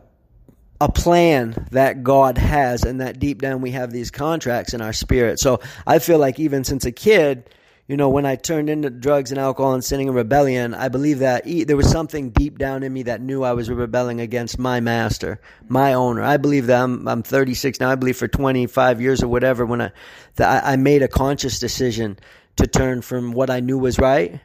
a 0.80 0.90
plan 0.90 1.66
that 1.72 2.02
God 2.04 2.38
has, 2.38 2.84
and 2.84 3.00
that 3.00 3.18
deep 3.18 3.42
down 3.42 3.60
we 3.60 3.72
have 3.72 3.90
these 3.90 4.10
contracts 4.10 4.72
in 4.72 4.80
our 4.80 4.92
spirit. 4.92 5.40
So 5.40 5.60
I 5.86 5.98
feel 5.98 6.18
like 6.18 6.38
even 6.40 6.64
since 6.64 6.84
a 6.84 6.92
kid, 6.92 7.50
you 7.86 7.98
know, 7.98 8.08
when 8.08 8.24
I 8.24 8.36
turned 8.36 8.70
into 8.70 8.88
drugs 8.88 9.30
and 9.30 9.38
alcohol 9.38 9.74
and 9.74 9.84
sinning 9.84 10.08
and 10.08 10.16
rebellion, 10.16 10.72
I 10.72 10.88
believe 10.88 11.18
that 11.18 11.44
there 11.44 11.76
was 11.76 11.90
something 11.90 12.30
deep 12.30 12.56
down 12.56 12.82
in 12.82 12.90
me 12.90 13.02
that 13.02 13.20
knew 13.20 13.42
I 13.42 13.52
was 13.52 13.68
rebelling 13.68 14.20
against 14.20 14.58
my 14.58 14.80
master, 14.80 15.38
my 15.68 15.92
owner. 15.92 16.22
I 16.22 16.38
believe 16.38 16.66
that 16.68 16.82
I'm, 16.82 17.06
I'm 17.06 17.22
36 17.22 17.80
now. 17.80 17.90
I 17.90 17.96
believe 17.96 18.16
for 18.16 18.26
25 18.26 19.02
years 19.02 19.22
or 19.22 19.28
whatever, 19.28 19.66
when 19.66 19.82
I, 19.82 19.92
that 20.36 20.64
I 20.64 20.76
made 20.76 21.02
a 21.02 21.08
conscious 21.08 21.58
decision 21.58 22.18
to 22.56 22.66
turn 22.66 23.02
from 23.02 23.32
what 23.32 23.50
I 23.50 23.60
knew 23.60 23.76
was 23.76 23.98
right. 23.98 24.40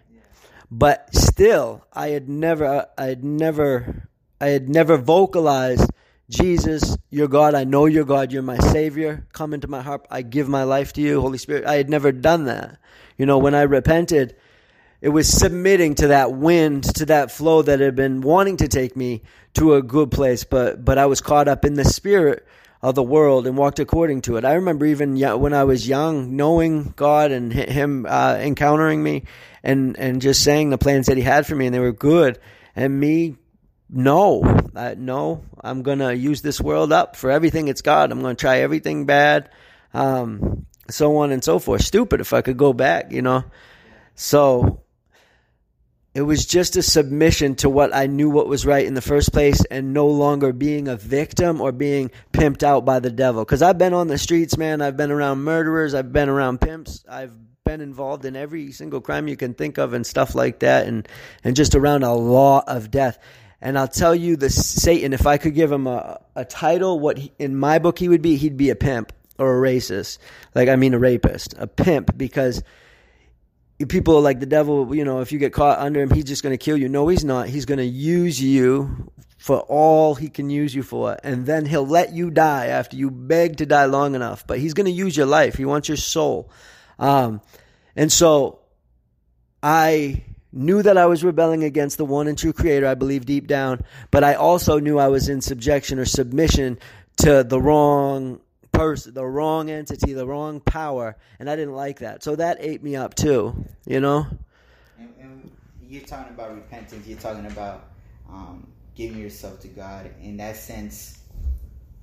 But 0.69 1.15
still, 1.15 1.85
I 1.93 2.09
had 2.09 2.27
never, 2.27 2.87
I 2.97 3.05
had 3.05 3.23
never, 3.23 4.09
I 4.41 4.47
had 4.47 4.67
never 4.67 4.97
vocalized 4.97 5.89
Jesus, 6.29 6.95
you're 7.09 7.27
God. 7.27 7.55
I 7.55 7.63
know 7.63 7.87
you're 7.87 8.05
God. 8.05 8.31
You're 8.31 8.43
my 8.43 8.59
Savior. 8.59 9.25
Come 9.33 9.53
into 9.53 9.67
my 9.67 9.81
heart. 9.81 10.05
I 10.11 10.21
give 10.21 10.47
my 10.47 10.63
life 10.63 10.93
to 10.93 11.01
you, 11.01 11.19
Holy 11.19 11.39
Spirit. 11.39 11.65
I 11.65 11.75
had 11.75 11.89
never 11.89 12.11
done 12.11 12.45
that. 12.45 12.77
You 13.17 13.25
know, 13.25 13.39
when 13.39 13.55
I 13.55 13.63
repented, 13.63 14.35
it 15.01 15.09
was 15.09 15.27
submitting 15.27 15.95
to 15.95 16.07
that 16.09 16.33
wind, 16.33 16.83
to 16.95 17.05
that 17.07 17.31
flow 17.31 17.63
that 17.63 17.79
had 17.79 17.95
been 17.95 18.21
wanting 18.21 18.57
to 18.57 18.67
take 18.67 18.95
me 18.95 19.23
to 19.55 19.73
a 19.73 19.81
good 19.81 20.11
place, 20.11 20.43
but 20.43 20.83
but 20.85 20.97
I 20.97 21.07
was 21.07 21.21
caught 21.21 21.47
up 21.47 21.65
in 21.65 21.73
the 21.73 21.85
spirit 21.85 22.45
of 22.81 22.95
the 22.95 23.03
world 23.03 23.47
and 23.47 23.57
walked 23.57 23.79
according 23.79 24.21
to 24.21 24.37
it. 24.37 24.45
I 24.45 24.53
remember 24.53 24.85
even 24.85 25.17
when 25.39 25.53
I 25.53 25.63
was 25.63 25.87
young, 25.87 26.35
knowing 26.35 26.93
God 26.95 27.31
and 27.31 27.51
Him 27.51 28.05
uh, 28.07 28.35
encountering 28.39 29.01
me, 29.01 29.23
and 29.63 29.97
and 29.97 30.21
just 30.21 30.43
saying 30.43 30.69
the 30.69 30.77
plans 30.77 31.07
that 31.07 31.17
He 31.17 31.23
had 31.23 31.47
for 31.47 31.55
me, 31.55 31.65
and 31.65 31.73
they 31.73 31.79
were 31.79 31.93
good, 31.93 32.39
and 32.75 32.99
me 32.99 33.37
no, 33.89 34.43
I, 34.75 34.95
no, 34.95 35.43
I'm 35.61 35.81
gonna 35.81 36.13
use 36.13 36.41
this 36.41 36.61
world 36.61 36.93
up 36.93 37.15
for 37.15 37.31
everything 37.31 37.67
it's 37.67 37.81
got. 37.81 38.11
I'm 38.11 38.21
gonna 38.21 38.35
try 38.35 38.59
everything 38.59 39.05
bad, 39.05 39.49
um, 39.93 40.65
so 40.89 41.17
on 41.17 41.31
and 41.31 41.43
so 41.43 41.57
forth. 41.59 41.83
Stupid 41.83 42.21
if 42.21 42.31
I 42.33 42.41
could 42.41 42.57
go 42.57 42.71
back, 42.71 43.11
you 43.11 43.21
know. 43.23 43.43
So 44.13 44.83
it 46.13 46.21
was 46.21 46.45
just 46.45 46.75
a 46.75 46.83
submission 46.83 47.55
to 47.55 47.69
what 47.69 47.95
I 47.95 48.05
knew 48.05 48.29
what 48.29 48.47
was 48.47 48.65
right 48.65 48.85
in 48.85 48.93
the 48.93 49.01
first 49.01 49.31
place, 49.31 49.65
and 49.71 49.93
no 49.93 50.07
longer 50.07 50.53
being 50.53 50.87
a 50.87 50.95
victim 50.95 51.59
or 51.59 51.71
being 51.71 52.11
pimped 52.31 52.61
out 52.61 52.85
by 52.85 52.99
the 52.99 53.11
devil. 53.11 53.43
Because 53.43 53.63
I've 53.63 53.79
been 53.79 53.93
on 53.93 54.07
the 54.07 54.19
streets, 54.19 54.55
man. 54.55 54.81
I've 54.81 54.97
been 54.97 55.11
around 55.11 55.39
murderers. 55.39 55.95
I've 55.95 56.13
been 56.13 56.29
around 56.29 56.61
pimps. 56.61 57.03
I've 57.09 57.33
been 57.65 57.81
involved 57.81 58.25
in 58.25 58.35
every 58.35 58.71
single 58.71 59.01
crime 59.01 59.27
you 59.27 59.35
can 59.37 59.55
think 59.55 59.79
of 59.79 59.93
and 59.93 60.05
stuff 60.05 60.35
like 60.35 60.59
that, 60.59 60.85
and 60.85 61.07
and 61.43 61.55
just 61.55 61.73
around 61.73 62.03
a 62.03 62.13
lot 62.13 62.65
of 62.67 62.91
death 62.91 63.17
and 63.61 63.77
I'll 63.77 63.87
tell 63.87 64.15
you, 64.15 64.35
the 64.37 64.49
Satan, 64.49 65.13
if 65.13 65.27
I 65.27 65.37
could 65.37 65.53
give 65.53 65.71
him 65.71 65.87
a, 65.87 66.21
a 66.35 66.45
title, 66.45 66.99
what 66.99 67.17
he, 67.17 67.31
in 67.39 67.55
my 67.55 67.79
book 67.79 67.99
he 67.99 68.07
would 68.07 68.21
be, 68.21 68.37
he'd 68.37 68.57
be 68.57 68.69
a 68.69 68.75
pimp 68.75 69.11
or 69.37 69.57
a 69.57 69.69
racist. 69.69 70.17
Like, 70.55 70.69
I 70.69 70.75
mean, 70.75 70.93
a 70.93 70.99
rapist, 70.99 71.55
a 71.57 71.67
pimp, 71.67 72.17
because 72.17 72.63
people 73.87 74.21
like 74.21 74.39
the 74.39 74.45
devil, 74.45 74.93
you 74.95 75.05
know, 75.05 75.21
if 75.21 75.31
you 75.31 75.39
get 75.39 75.53
caught 75.53 75.79
under 75.79 76.01
him, 76.01 76.09
he's 76.09 76.25
just 76.25 76.43
going 76.43 76.57
to 76.57 76.63
kill 76.63 76.77
you. 76.77 76.89
No, 76.89 77.07
he's 77.07 77.23
not. 77.23 77.47
He's 77.47 77.65
going 77.65 77.77
to 77.77 77.85
use 77.85 78.41
you 78.41 79.11
for 79.37 79.59
all 79.59 80.15
he 80.15 80.29
can 80.29 80.49
use 80.49 80.75
you 80.75 80.83
for. 80.83 81.17
And 81.23 81.45
then 81.45 81.65
he'll 81.65 81.87
let 81.87 82.13
you 82.13 82.29
die 82.29 82.67
after 82.67 82.97
you 82.97 83.09
beg 83.09 83.57
to 83.57 83.65
die 83.65 83.85
long 83.85 84.15
enough. 84.15 84.45
But 84.45 84.59
he's 84.59 84.73
going 84.73 84.85
to 84.85 84.91
use 84.91 85.15
your 85.15 85.25
life. 85.25 85.55
He 85.55 85.65
wants 85.65 85.87
your 85.87 85.97
soul. 85.97 86.51
Um, 86.97 87.41
and 87.95 88.11
so 88.11 88.59
I 89.63 90.23
knew 90.51 90.81
that 90.81 90.97
I 90.97 91.05
was 91.05 91.23
rebelling 91.23 91.63
against 91.63 91.97
the 91.97 92.05
one 92.05 92.27
and 92.27 92.37
true 92.37 92.53
creator, 92.53 92.87
I 92.87 92.95
believe 92.95 93.25
deep 93.25 93.47
down, 93.47 93.81
but 94.11 94.23
I 94.23 94.33
also 94.33 94.79
knew 94.79 94.97
I 94.97 95.07
was 95.07 95.29
in 95.29 95.41
subjection 95.41 95.99
or 95.99 96.05
submission 96.05 96.79
to 97.17 97.43
the 97.43 97.61
wrong 97.61 98.39
person, 98.71 99.13
the 99.13 99.25
wrong 99.25 99.69
entity, 99.69 100.13
the 100.13 100.25
wrong 100.25 100.59
power, 100.59 101.17
and 101.39 101.49
I 101.49 101.55
didn't 101.55 101.75
like 101.75 101.99
that. 101.99 102.23
So 102.23 102.35
that 102.35 102.57
ate 102.59 102.81
me 102.81 102.95
up 102.95 103.13
too, 103.13 103.65
you 103.85 103.99
know? 103.99 104.25
And, 104.97 105.13
and 105.19 105.51
you're 105.87 106.03
talking 106.03 106.33
about 106.33 106.55
repentance, 106.55 107.07
you're 107.07 107.19
talking 107.19 107.45
about 107.45 107.89
um, 108.29 108.67
giving 108.95 109.19
yourself 109.19 109.59
to 109.61 109.67
God. 109.67 110.09
In 110.21 110.37
that 110.37 110.55
sense, 110.55 111.19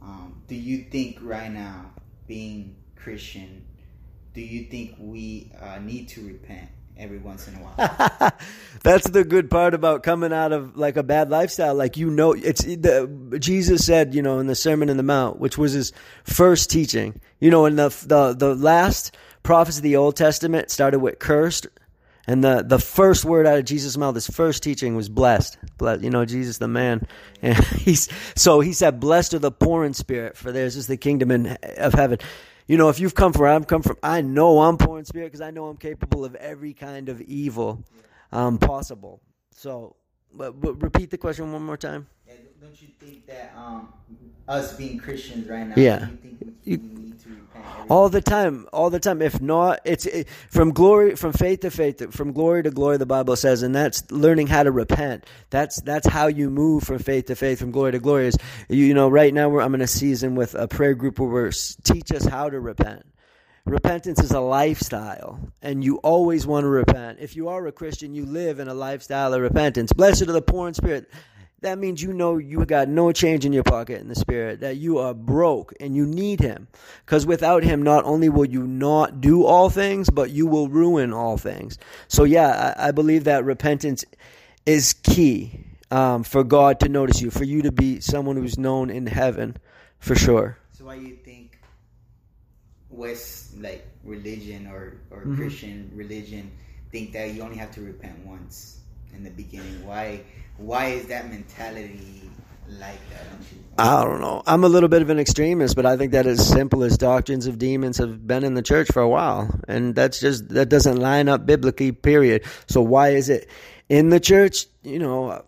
um, 0.02 0.42
do 0.46 0.54
you 0.54 0.84
think 0.84 1.18
right 1.22 1.50
now, 1.50 1.92
being 2.26 2.76
Christian, 2.94 3.64
do 4.34 4.40
you 4.40 4.64
think 4.64 4.96
we 4.98 5.50
uh, 5.60 5.78
need 5.78 6.08
to 6.08 6.26
repent? 6.26 6.68
Every 6.98 7.18
once 7.18 7.48
in 7.48 7.54
a 7.54 7.58
while. 7.58 8.32
That's 8.82 9.08
the 9.08 9.24
good 9.24 9.50
part 9.50 9.74
about 9.74 10.02
coming 10.02 10.32
out 10.32 10.52
of 10.52 10.76
like 10.76 10.96
a 10.96 11.02
bad 11.02 11.30
lifestyle. 11.30 11.74
Like 11.74 11.96
you 11.96 12.10
know, 12.10 12.32
it's 12.32 12.64
the 12.64 13.36
Jesus 13.40 13.84
said, 13.84 14.14
you 14.14 14.22
know, 14.22 14.38
in 14.38 14.46
the 14.46 14.54
Sermon 14.54 14.88
in 14.88 14.96
the 14.96 15.02
Mount, 15.02 15.38
which 15.40 15.58
was 15.58 15.72
his 15.72 15.92
first 16.24 16.70
teaching. 16.70 17.20
You 17.40 17.50
know, 17.50 17.66
in 17.66 17.76
the 17.76 17.88
the 18.06 18.34
the 18.34 18.54
last 18.54 19.16
prophets 19.42 19.76
of 19.78 19.82
the 19.82 19.96
Old 19.96 20.16
Testament 20.16 20.70
started 20.70 20.98
with 20.98 21.18
cursed, 21.18 21.68
And 22.26 22.42
the, 22.42 22.64
the 22.66 22.80
first 22.80 23.24
word 23.24 23.46
out 23.46 23.58
of 23.58 23.64
Jesus' 23.64 23.96
mouth, 23.96 24.16
his 24.16 24.28
first 24.28 24.62
teaching 24.62 24.96
was 24.96 25.08
blessed. 25.08 25.56
Blessed, 25.78 26.02
you 26.02 26.10
know, 26.10 26.24
Jesus 26.24 26.58
the 26.58 26.68
man. 26.68 27.06
And 27.42 27.56
he's 27.64 28.08
so 28.34 28.60
he 28.60 28.72
said, 28.72 28.98
Blessed 28.98 29.34
are 29.34 29.38
the 29.38 29.52
poor 29.52 29.84
in 29.84 29.94
spirit, 29.94 30.36
for 30.36 30.50
theirs 30.52 30.74
is 30.76 30.86
the 30.86 30.96
kingdom 30.96 31.30
in, 31.30 31.56
of 31.76 31.94
heaven. 31.94 32.18
You 32.66 32.76
know, 32.76 32.88
if 32.88 32.98
you've 32.98 33.14
come 33.14 33.32
from 33.32 33.42
where 33.42 33.52
I've 33.52 33.66
come 33.66 33.82
from, 33.82 33.96
I 34.02 34.22
know 34.22 34.60
I'm 34.62 34.76
poor 34.76 34.98
in 34.98 35.04
spirit 35.04 35.26
because 35.26 35.40
I 35.40 35.50
know 35.50 35.66
I'm 35.68 35.76
capable 35.76 36.24
of 36.24 36.34
every 36.36 36.72
kind 36.74 37.08
of 37.08 37.20
evil 37.22 37.84
um, 38.32 38.58
possible. 38.58 39.20
So, 39.52 39.94
but, 40.34 40.60
but 40.60 40.74
repeat 40.82 41.10
the 41.10 41.18
question 41.18 41.52
one 41.52 41.62
more 41.62 41.76
time. 41.76 42.08
Yeah, 42.26 42.34
don't 42.60 42.82
you 42.82 42.88
think 42.98 43.26
that 43.26 43.54
um, 43.56 43.92
us 44.48 44.74
being 44.76 44.98
Christians 44.98 45.48
right 45.48 45.66
now, 45.66 45.74
Yeah. 45.76 46.08
you 46.10 46.16
think 46.16 46.38
we, 46.40 46.72
You- 46.72 46.78
we 46.78 47.00
need 47.02 47.20
to 47.20 47.28
all 47.88 48.08
the 48.08 48.20
time 48.20 48.66
all 48.72 48.90
the 48.90 49.00
time. 49.00 49.22
If 49.22 49.40
not 49.40 49.80
it's 49.84 50.06
it, 50.06 50.28
from 50.50 50.72
glory 50.72 51.16
from 51.16 51.32
faith 51.32 51.60
to 51.60 51.70
faith 51.70 52.12
from 52.12 52.32
glory 52.32 52.62
to 52.62 52.70
glory 52.70 52.96
the 52.96 53.06
bible 53.06 53.36
says 53.36 53.62
and 53.62 53.74
that's 53.74 54.10
learning 54.10 54.48
how 54.48 54.62
to 54.62 54.70
repent. 54.70 55.24
That's 55.50 55.80
that's 55.82 56.06
how 56.06 56.26
you 56.26 56.50
move 56.50 56.84
from 56.84 56.98
faith 56.98 57.26
to 57.26 57.36
faith 57.36 57.58
from 57.58 57.70
glory 57.70 57.92
to 57.92 57.98
glory 57.98 58.28
is 58.28 58.36
you, 58.68 58.84
you 58.84 58.94
know 58.94 59.08
right 59.08 59.32
now 59.32 59.58
i'm 59.60 59.74
in 59.74 59.80
a 59.80 59.86
season 59.86 60.34
with 60.34 60.54
a 60.54 60.68
prayer 60.68 60.94
group 60.94 61.18
where 61.18 61.28
we're 61.28 61.52
teach 61.84 62.12
us 62.12 62.24
how 62.24 62.50
to 62.50 62.60
repent. 62.60 63.06
Repentance 63.64 64.22
is 64.22 64.30
a 64.30 64.40
lifestyle 64.40 65.40
and 65.60 65.82
you 65.82 65.96
always 65.98 66.46
want 66.46 66.64
to 66.64 66.68
repent. 66.68 67.18
If 67.20 67.36
you 67.36 67.48
are 67.48 67.66
a 67.66 67.72
christian 67.72 68.14
you 68.14 68.26
live 68.26 68.58
in 68.58 68.68
a 68.68 68.74
lifestyle 68.74 69.32
of 69.34 69.40
repentance. 69.40 69.92
Blessed 69.92 70.22
are 70.22 70.32
the 70.32 70.42
poor 70.42 70.68
in 70.68 70.74
spirit 70.74 71.10
that 71.66 71.78
means 71.78 72.02
you 72.02 72.12
know 72.12 72.38
you 72.38 72.64
got 72.64 72.88
no 72.88 73.12
change 73.12 73.44
in 73.44 73.52
your 73.52 73.64
pocket 73.64 74.00
in 74.00 74.08
the 74.08 74.14
spirit, 74.14 74.60
that 74.60 74.76
you 74.76 74.98
are 74.98 75.12
broke 75.14 75.74
and 75.80 75.94
you 75.94 76.06
need 76.06 76.40
him. 76.40 76.68
Because 77.04 77.26
without 77.26 77.62
him, 77.64 77.82
not 77.82 78.04
only 78.04 78.28
will 78.28 78.46
you 78.46 78.66
not 78.66 79.20
do 79.20 79.44
all 79.44 79.68
things, 79.68 80.08
but 80.08 80.30
you 80.30 80.46
will 80.46 80.68
ruin 80.68 81.12
all 81.12 81.36
things. 81.36 81.78
So, 82.08 82.24
yeah, 82.24 82.74
I, 82.78 82.88
I 82.88 82.90
believe 82.92 83.24
that 83.24 83.44
repentance 83.44 84.04
is 84.64 84.94
key 84.94 85.64
um, 85.90 86.22
for 86.22 86.44
God 86.44 86.80
to 86.80 86.88
notice 86.88 87.20
you, 87.20 87.30
for 87.30 87.44
you 87.44 87.62
to 87.62 87.72
be 87.72 88.00
someone 88.00 88.36
who's 88.36 88.58
known 88.58 88.90
in 88.90 89.06
heaven, 89.06 89.56
for 89.98 90.14
sure. 90.14 90.58
So 90.72 90.86
why 90.86 90.94
you 90.96 91.16
think 91.16 91.58
West 92.90 93.56
like 93.58 93.86
religion 94.04 94.66
or 94.66 94.98
or 95.10 95.24
Mhm. 95.26 95.36
Christian 95.36 95.90
religion 95.94 96.50
think 96.92 97.12
that 97.12 97.34
you 97.34 97.42
only 97.42 97.56
have 97.56 97.72
to 97.72 97.82
repent 97.82 98.24
once 98.24 98.80
in 99.14 99.24
the 99.24 99.30
beginning? 99.30 99.86
Why 99.86 100.22
why 100.58 100.86
is 100.86 101.06
that 101.06 101.28
mentality 101.28 102.22
like 102.68 102.98
that? 103.10 103.30
Don't 103.30 103.40
you? 103.52 103.58
I 103.78 104.04
don't 104.04 104.20
know. 104.20 104.42
I'm 104.46 104.64
a 104.64 104.68
little 104.68 104.88
bit 104.88 105.02
of 105.02 105.10
an 105.10 105.18
extremist, 105.18 105.76
but 105.76 105.84
I 105.84 105.96
think 105.96 106.12
that 106.12 106.26
as 106.26 106.46
simple 106.46 106.82
as 106.82 106.96
doctrines 106.96 107.46
of 107.46 107.58
demons 107.58 107.98
have 107.98 108.26
been 108.26 108.42
in 108.42 108.54
the 108.54 108.62
church 108.62 108.88
for 108.92 109.02
a 109.02 109.08
while, 109.08 109.50
and 109.68 109.94
that's 109.94 110.20
just 110.20 110.48
that 110.50 110.68
doesn't 110.68 110.96
line 110.96 111.28
up 111.28 111.46
biblically. 111.46 111.92
Period. 111.92 112.44
So 112.66 112.80
why 112.80 113.10
is 113.10 113.28
it 113.28 113.48
in 113.88 114.08
the 114.08 114.20
church? 114.20 114.66
You 114.82 114.98
know, 114.98 115.44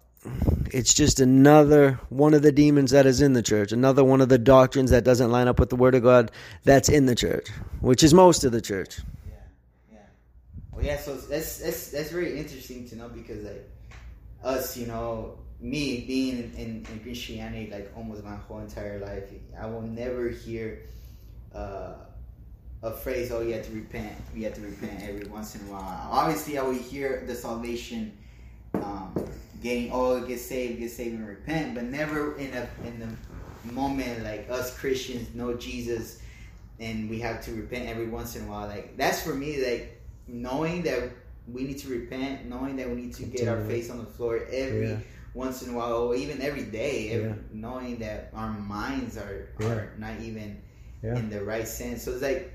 it's 0.73 0.93
just 0.93 1.21
another 1.21 1.99
one 2.11 2.35
of 2.35 2.43
the 2.43 2.53
demons 2.53 2.91
that 2.91 3.07
is 3.07 3.23
in 3.23 3.33
the 3.33 3.43
church, 3.43 3.73
another 3.73 4.05
one 4.05 4.21
of 4.21 4.29
the 4.29 4.39
doctrines 4.39 4.91
that 4.91 5.05
doesn't 5.05 5.31
line 5.31 5.49
up 5.49 5.59
with 5.59 5.71
the 5.71 5.77
Word 5.77 5.95
of 5.95 6.03
God 6.03 6.31
that's 6.65 6.89
in 6.89 7.07
the 7.07 7.15
church, 7.15 7.49
which 7.81 8.03
is 8.03 8.13
most 8.13 8.45
of 8.45 8.53
the 8.53 8.61
church. 8.61 8.99
Yeah. 10.83 10.99
So 10.99 11.15
that's 11.15 11.59
that's 11.59 11.91
that's 11.91 12.11
very 12.11 12.39
interesting 12.39 12.89
to 12.89 12.97
know 12.97 13.09
because 13.09 13.45
like 13.45 13.69
us, 14.43 14.77
you 14.77 14.87
know, 14.87 15.39
me 15.61 16.05
being 16.07 16.53
in, 16.57 16.87
in 16.91 17.01
Christianity 17.01 17.71
like 17.71 17.91
almost 17.97 18.25
my 18.25 18.37
whole 18.37 18.61
entire 18.61 18.99
life, 18.99 19.25
I 19.61 19.67
will 19.67 19.83
never 19.83 20.29
hear 20.29 20.83
uh, 21.55 21.95
a 22.83 22.93
phrase, 22.93 23.33
"Oh, 23.33 23.41
you 23.41 23.55
have 23.55 23.67
to 23.67 23.73
repent. 23.73 24.15
You 24.35 24.45
have 24.45 24.55
to 24.55 24.61
repent 24.61 25.03
every 25.03 25.27
once 25.27 25.55
in 25.55 25.63
a 25.63 25.73
while." 25.73 26.09
Obviously, 26.11 26.59
I 26.59 26.63
will 26.63 26.73
hear 26.73 27.25
the 27.27 27.35
salvation, 27.35 28.17
um, 28.75 29.13
getting, 29.63 29.91
"Oh, 29.93 30.21
get 30.21 30.41
saved, 30.41 30.79
get 30.79 30.91
saved, 30.91 31.15
and 31.15 31.27
repent," 31.27 31.75
but 31.75 31.85
never 31.85 32.37
in 32.37 32.53
a 32.55 32.69
in 32.87 33.01
the 33.01 33.09
moment 33.73 34.23
like 34.23 34.49
us 34.49 34.77
Christians 34.79 35.35
know 35.35 35.55
Jesus 35.55 36.21
and 36.81 37.11
we 37.11 37.19
have 37.21 37.45
to 37.45 37.53
repent 37.53 37.89
every 37.89 38.07
once 38.07 38.37
in 38.37 38.45
a 38.45 38.47
while. 38.49 38.69
Like 38.69 38.97
that's 38.97 39.23
for 39.23 39.35
me, 39.35 39.65
like 39.65 39.98
knowing 40.29 40.83
that 40.83 41.11
we 41.47 41.65
need 41.65 41.79
to 41.79 41.89
repent, 41.89 42.47
knowing 42.47 42.77
that 42.77 42.89
we 42.89 42.97
need 42.97 43.15
to 43.15 43.25
get 43.25 43.49
our 43.49 43.61
face 43.65 43.91
on 43.91 43.99
the 43.99 44.05
floor 44.05 44.41
every 44.51 44.91
Yeah. 44.91 44.99
once 45.35 45.63
in 45.63 45.73
a 45.73 45.77
while, 45.77 45.95
or 45.95 46.15
even 46.15 46.41
every 46.43 46.65
day, 46.65 47.11
every, 47.11 47.29
Yeah. 47.31 47.35
knowing 47.53 47.99
that 47.99 48.31
our 48.35 48.51
minds 48.51 49.17
are, 49.17 49.49
Yeah. 49.59 49.67
are 49.69 49.93
not 49.99 50.21
even 50.21 50.61
in 51.03 51.31
the 51.31 51.45
right 51.45 51.67
sense. 51.67 52.03
So 52.03 52.13
it's 52.13 52.23
like 52.23 52.53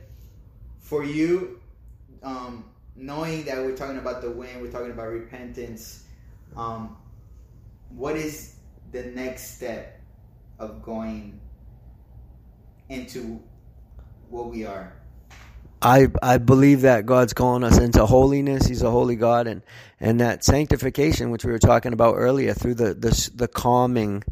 for 0.80 1.04
you, 1.04 1.60
um, 2.22 2.66
knowing 2.96 3.44
that 3.46 3.58
we're 3.58 3.76
talking 3.76 3.98
about 3.98 4.22
the 4.22 4.30
win, 4.30 4.62
we're 4.62 4.72
talking 4.72 4.92
about 4.92 5.08
repentance. 5.08 6.04
Um, 6.56 6.98
what 7.90 8.16
is 8.16 8.56
the 8.92 9.04
next 9.04 9.56
step 9.56 10.00
of 10.60 10.84
going 10.84 11.40
into 12.90 13.42
what 14.30 14.50
we 14.52 14.66
are? 14.66 14.94
I 15.84 16.08
I 16.22 16.38
believe 16.38 16.82
that 16.82 17.06
God's 17.06 17.34
calling 17.34 17.64
us 17.64 17.78
into 17.78 18.06
holiness. 18.06 18.66
He's 18.66 18.82
a 18.82 18.90
holy 18.92 19.18
God, 19.18 19.48
and 19.48 19.62
and 20.00 20.20
that 20.22 20.44
sanctification, 20.44 21.30
which 21.30 21.46
we 21.46 21.52
were 21.52 21.60
talking 21.60 21.94
about 21.94 22.16
earlier, 22.16 22.54
through 22.54 22.76
the 22.76 22.94
the 22.94 23.32
the 23.36 23.48
calming, 23.50 24.24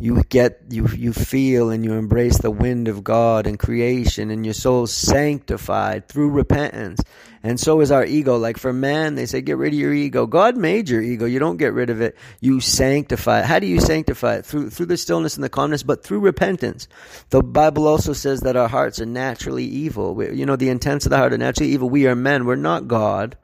you 0.00 0.22
get 0.28 0.60
you 0.70 0.86
you 0.88 1.12
feel 1.12 1.70
and 1.70 1.84
you 1.84 1.94
embrace 1.94 2.38
the 2.38 2.52
wind 2.52 2.86
of 2.86 3.02
God 3.02 3.48
and 3.48 3.58
creation, 3.58 4.30
and 4.30 4.44
your 4.44 4.54
soul's 4.54 4.92
sanctified 4.92 6.08
through 6.08 6.30
repentance. 6.30 7.00
And 7.42 7.58
so 7.58 7.80
is 7.80 7.90
our 7.90 8.04
ego. 8.04 8.36
Like 8.36 8.58
for 8.58 8.72
man, 8.72 9.16
they 9.16 9.26
say 9.26 9.40
get 9.40 9.56
rid 9.56 9.72
of 9.72 9.78
your 9.78 9.92
ego. 9.92 10.26
God 10.26 10.56
made 10.56 10.88
your 10.88 11.02
ego. 11.02 11.24
You 11.24 11.40
don't 11.40 11.56
get 11.56 11.72
rid 11.72 11.90
of 11.90 12.00
it. 12.00 12.16
You 12.40 12.60
sanctify 12.60 13.40
it. 13.40 13.46
How 13.46 13.58
do 13.58 13.66
you 13.66 13.80
sanctify 13.80 14.36
it? 14.36 14.46
Through 14.46 14.70
through 14.70 14.86
the 14.86 14.96
stillness 14.96 15.36
and 15.36 15.42
the 15.42 15.48
calmness, 15.48 15.82
but 15.82 16.04
through 16.04 16.20
repentance. 16.20 16.86
The 17.30 17.42
Bible 17.42 17.88
also 17.88 18.12
says 18.12 18.42
that 18.42 18.56
our 18.56 18.68
hearts 18.68 19.00
are 19.00 19.06
naturally 19.06 19.64
evil. 19.64 20.14
We, 20.14 20.32
you 20.32 20.46
know, 20.46 20.56
the 20.56 20.68
intents 20.68 21.06
of 21.06 21.10
the 21.10 21.16
heart 21.16 21.32
are 21.32 21.38
naturally 21.38 21.72
evil. 21.72 21.90
We 21.90 22.06
are 22.06 22.14
men. 22.14 22.44
We're 22.44 22.54
not 22.54 22.86
God. 22.86 23.36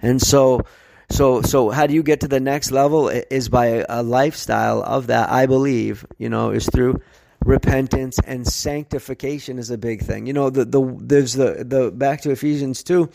And 0.00 0.22
so, 0.22 0.64
so, 1.10 1.42
so 1.42 1.70
how 1.70 1.86
do 1.86 1.94
you 1.94 2.02
get 2.02 2.20
to 2.20 2.28
the 2.28 2.40
next 2.40 2.70
level? 2.70 3.08
Is 3.08 3.48
by 3.48 3.66
a, 3.66 3.86
a 3.88 4.02
lifestyle 4.02 4.82
of 4.82 5.08
that, 5.08 5.30
I 5.30 5.46
believe, 5.46 6.04
you 6.18 6.28
know, 6.28 6.50
is 6.50 6.68
through 6.68 7.00
repentance 7.46 8.18
and 8.26 8.46
sanctification 8.46 9.58
is 9.58 9.70
a 9.70 9.78
big 9.78 10.02
thing. 10.02 10.26
You 10.26 10.32
know, 10.32 10.50
the, 10.50 10.64
the, 10.64 10.96
there's 11.00 11.34
the, 11.34 11.64
the, 11.66 11.92
back 11.92 12.22
to 12.22 12.30
Ephesians 12.30 12.82
2, 12.82 13.08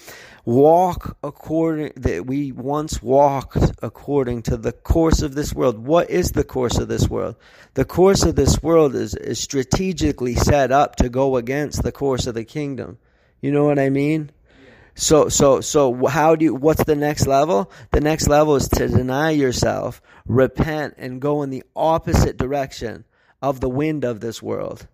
walk 0.46 1.18
according, 1.22 1.92
that 1.98 2.26
we 2.26 2.52
once 2.54 3.02
walked 3.02 3.58
according 3.84 4.44
to 4.44 4.58
the 4.58 4.72
course 4.72 5.22
of 5.22 5.36
this 5.36 5.54
world. 5.54 5.86
What 5.86 6.10
is 6.10 6.32
the 6.32 6.46
course 6.46 6.78
of 6.78 6.88
this 6.88 7.10
world? 7.10 7.36
The 7.74 7.86
course 7.86 8.24
of 8.24 8.36
this 8.36 8.64
world 8.64 8.96
is, 8.96 9.16
is 9.16 9.40
strategically 9.40 10.36
set 10.36 10.72
up 10.72 10.96
to 10.98 11.10
go 11.10 11.36
against 11.36 11.84
the 11.84 11.92
course 11.92 12.26
of 12.26 12.34
the 12.34 12.46
kingdom. 12.46 12.98
You 13.42 13.52
know 13.52 13.66
what 13.66 13.80
I 13.80 13.90
mean? 13.90 14.32
So 14.96 15.30
so 15.30 15.62
so 15.62 16.06
how 16.08 16.36
do 16.36 16.46
you 16.46 16.56
what's 16.56 16.84
the 16.84 16.96
next 16.96 17.28
level? 17.28 17.72
The 17.92 18.02
next 18.02 18.28
level 18.28 18.56
is 18.56 18.68
to 18.70 18.88
deny 18.88 19.32
yourself, 19.32 20.02
repent 20.26 20.96
and 20.98 21.22
go 21.22 21.44
in 21.44 21.50
the 21.50 21.64
opposite 21.76 22.38
direction 22.38 23.06
of 23.42 23.60
the 23.60 23.70
wind 23.70 24.04
of 24.04 24.20
this 24.20 24.42
world. 24.42 24.88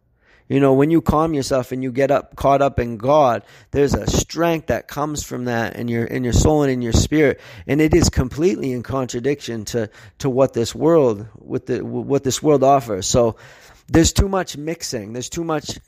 You 0.50 0.62
know, 0.62 0.74
when 0.74 0.92
you 0.92 1.02
calm 1.02 1.34
yourself 1.34 1.74
and 1.74 1.84
you 1.84 1.92
get 1.92 2.10
up 2.10 2.38
caught 2.38 2.62
up 2.62 2.80
in 2.80 2.98
God, 2.98 3.44
there's 3.72 3.94
a 3.94 4.08
strength 4.08 4.68
that 4.68 4.88
comes 4.88 5.24
from 5.24 5.46
that 5.46 5.76
in 5.76 5.90
your 5.90 6.06
in 6.06 6.24
your 6.24 6.34
soul 6.34 6.64
and 6.64 6.72
in 6.72 6.82
your 6.82 6.94
spirit, 6.94 7.42
and 7.66 7.82
it 7.82 7.94
is 7.94 8.10
completely 8.10 8.72
in 8.72 8.82
contradiction 8.82 9.66
to 9.66 9.90
to 10.20 10.30
what 10.30 10.54
this 10.54 10.74
world 10.74 11.28
with 11.38 11.66
the 11.66 11.84
what 11.84 12.24
this 12.24 12.42
world 12.42 12.64
offers. 12.64 13.08
So 13.08 13.36
there's 13.88 14.14
too 14.14 14.30
much 14.30 14.56
mixing. 14.56 15.12
There's 15.12 15.30
too 15.30 15.44
much 15.44 15.80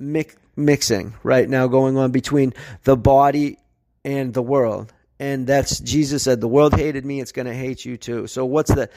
mix, 0.00 0.34
mixing 0.58 1.14
right 1.22 1.48
now 1.48 1.68
going 1.68 1.96
on 1.96 2.10
between 2.10 2.52
the 2.84 2.96
body 2.96 3.58
and 4.04 4.34
the 4.34 4.42
world. 4.42 4.92
And 5.18 5.46
that's 5.46 5.80
Jesus 5.80 6.24
said, 6.24 6.40
"The 6.40 6.48
world 6.48 6.74
hated 6.74 7.04
me; 7.04 7.20
it's 7.20 7.32
going 7.32 7.46
to 7.46 7.54
hate 7.54 7.84
you 7.84 7.96
too." 7.96 8.26
So 8.26 8.44
what's 8.44 8.72
the 8.72 8.90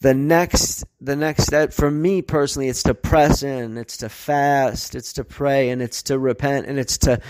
the 0.00 0.14
next 0.14 0.84
the 1.00 1.16
next 1.16 1.44
step 1.44 1.72
for 1.72 1.90
me 1.90 2.22
personally 2.22 2.68
it's 2.68 2.82
to 2.82 2.94
press 2.94 3.42
in 3.42 3.76
it's 3.76 3.98
to 3.98 4.08
fast 4.08 4.94
it's 4.94 5.12
to 5.12 5.24
pray 5.24 5.68
and 5.68 5.82
it's 5.82 6.02
to 6.04 6.18
repent 6.18 6.66
and 6.66 6.78
it's 6.78 6.96
to 6.96 7.20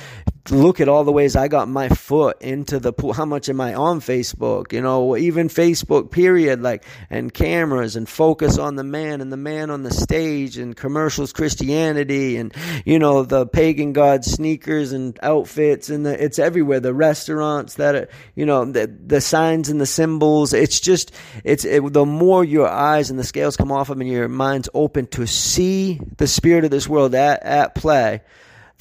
look 0.48 0.80
at 0.80 0.88
all 0.88 1.04
the 1.04 1.12
ways 1.12 1.36
i 1.36 1.48
got 1.48 1.68
my 1.68 1.88
foot 1.88 2.40
into 2.40 2.78
the 2.78 2.92
pool. 2.92 3.12
How 3.12 3.24
much 3.24 3.48
am 3.48 3.60
i 3.60 3.74
on 3.74 4.00
facebook? 4.00 4.72
You 4.72 4.80
know 4.80 5.16
even 5.16 5.48
facebook 5.48 6.10
period 6.10 6.62
like 6.62 6.84
and 7.10 7.32
cameras 7.32 7.96
and 7.96 8.08
focus 8.08 8.58
on 8.58 8.76
the 8.76 8.84
man 8.84 9.20
and 9.20 9.32
the 9.32 9.36
man 9.36 9.70
on 9.70 9.82
the 9.82 9.90
stage 9.90 10.56
and 10.56 10.76
commercials 10.76 11.32
christianity 11.32 12.36
and 12.36 12.54
you 12.84 12.98
know 12.98 13.22
the 13.22 13.46
pagan 13.46 13.92
god 13.92 14.24
sneakers 14.24 14.92
and 14.92 15.18
outfits 15.22 15.90
and 15.90 16.06
the, 16.06 16.22
it's 16.22 16.38
everywhere. 16.38 16.80
The 16.80 16.94
restaurants 16.94 17.74
that 17.74 17.94
are 17.94 18.08
you 18.34 18.46
know 18.46 18.64
the, 18.64 18.86
the 18.86 19.20
signs 19.20 19.68
and 19.68 19.80
the 19.80 19.86
symbols. 19.86 20.52
It's 20.52 20.80
just 20.80 21.12
it's 21.44 21.64
it, 21.64 21.92
the 21.92 22.06
more 22.06 22.44
your 22.44 22.68
eyes 22.68 23.10
and 23.10 23.18
the 23.18 23.24
scales 23.24 23.56
come 23.56 23.72
off 23.72 23.90
of 23.90 24.00
and 24.00 24.08
your 24.08 24.28
mind's 24.28 24.68
open 24.74 25.06
to 25.08 25.26
see 25.26 26.00
the 26.16 26.26
spirit 26.26 26.64
of 26.64 26.70
this 26.70 26.88
world 26.88 27.14
at, 27.14 27.42
at 27.42 27.74
play 27.74 28.22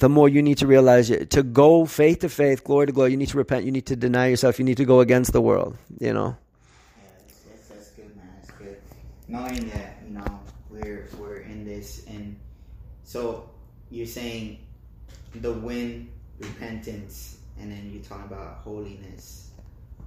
the 0.00 0.08
more 0.08 0.28
you 0.28 0.42
need 0.42 0.58
to 0.58 0.66
realize. 0.66 1.08
To 1.08 1.42
go 1.42 1.84
faith 1.84 2.20
to 2.20 2.28
faith, 2.28 2.64
glory 2.64 2.86
to 2.86 2.92
glory, 2.92 3.12
you 3.12 3.16
need 3.16 3.28
to 3.28 3.36
repent. 3.36 3.64
You 3.64 3.70
need 3.70 3.86
to 3.86 3.96
deny 3.96 4.28
yourself. 4.28 4.58
You 4.58 4.64
need 4.64 4.78
to 4.78 4.84
go 4.84 5.00
against 5.00 5.32
the 5.32 5.40
world. 5.40 5.76
You 6.00 6.12
know. 6.12 6.36
Knowing 9.28 9.68
that 9.68 9.98
you 10.04 10.14
know 10.18 10.40
we're 10.68 11.08
we're 11.16 11.36
in 11.46 11.64
this, 11.64 12.04
and 12.08 12.34
so 13.04 13.48
you're 13.88 14.06
saying 14.06 14.58
the 15.36 15.52
win, 15.52 16.10
repentance, 16.40 17.38
and 17.60 17.70
then 17.70 17.90
you're 17.92 18.02
talking 18.02 18.24
about 18.24 18.56
holiness, 18.64 19.50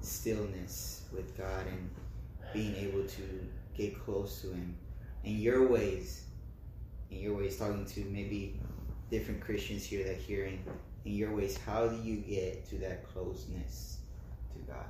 stillness 0.02 1.04
with 1.14 1.38
God, 1.38 1.66
and 1.68 1.90
being 2.52 2.76
able 2.76 3.08
to 3.08 3.24
get 3.78 3.98
close 4.04 4.42
to 4.42 4.48
Him, 4.48 4.76
in 5.24 5.40
your 5.40 5.70
ways, 5.70 6.26
in 7.10 7.20
your 7.20 7.38
ways, 7.38 7.58
talking 7.58 7.86
to 7.86 8.02
maybe 8.12 8.60
different 9.14 9.42
Christians 9.42 9.86
here 9.86 10.04
that 10.06 10.18
hearing 10.18 10.64
in 11.06 11.14
your 11.14 11.32
ways. 11.36 11.58
How 11.66 11.88
do 11.88 12.02
you 12.04 12.18
get 12.18 12.68
to 12.70 12.78
that 12.80 13.06
closeness 13.14 13.98
to 14.54 14.60
God? 14.72 14.86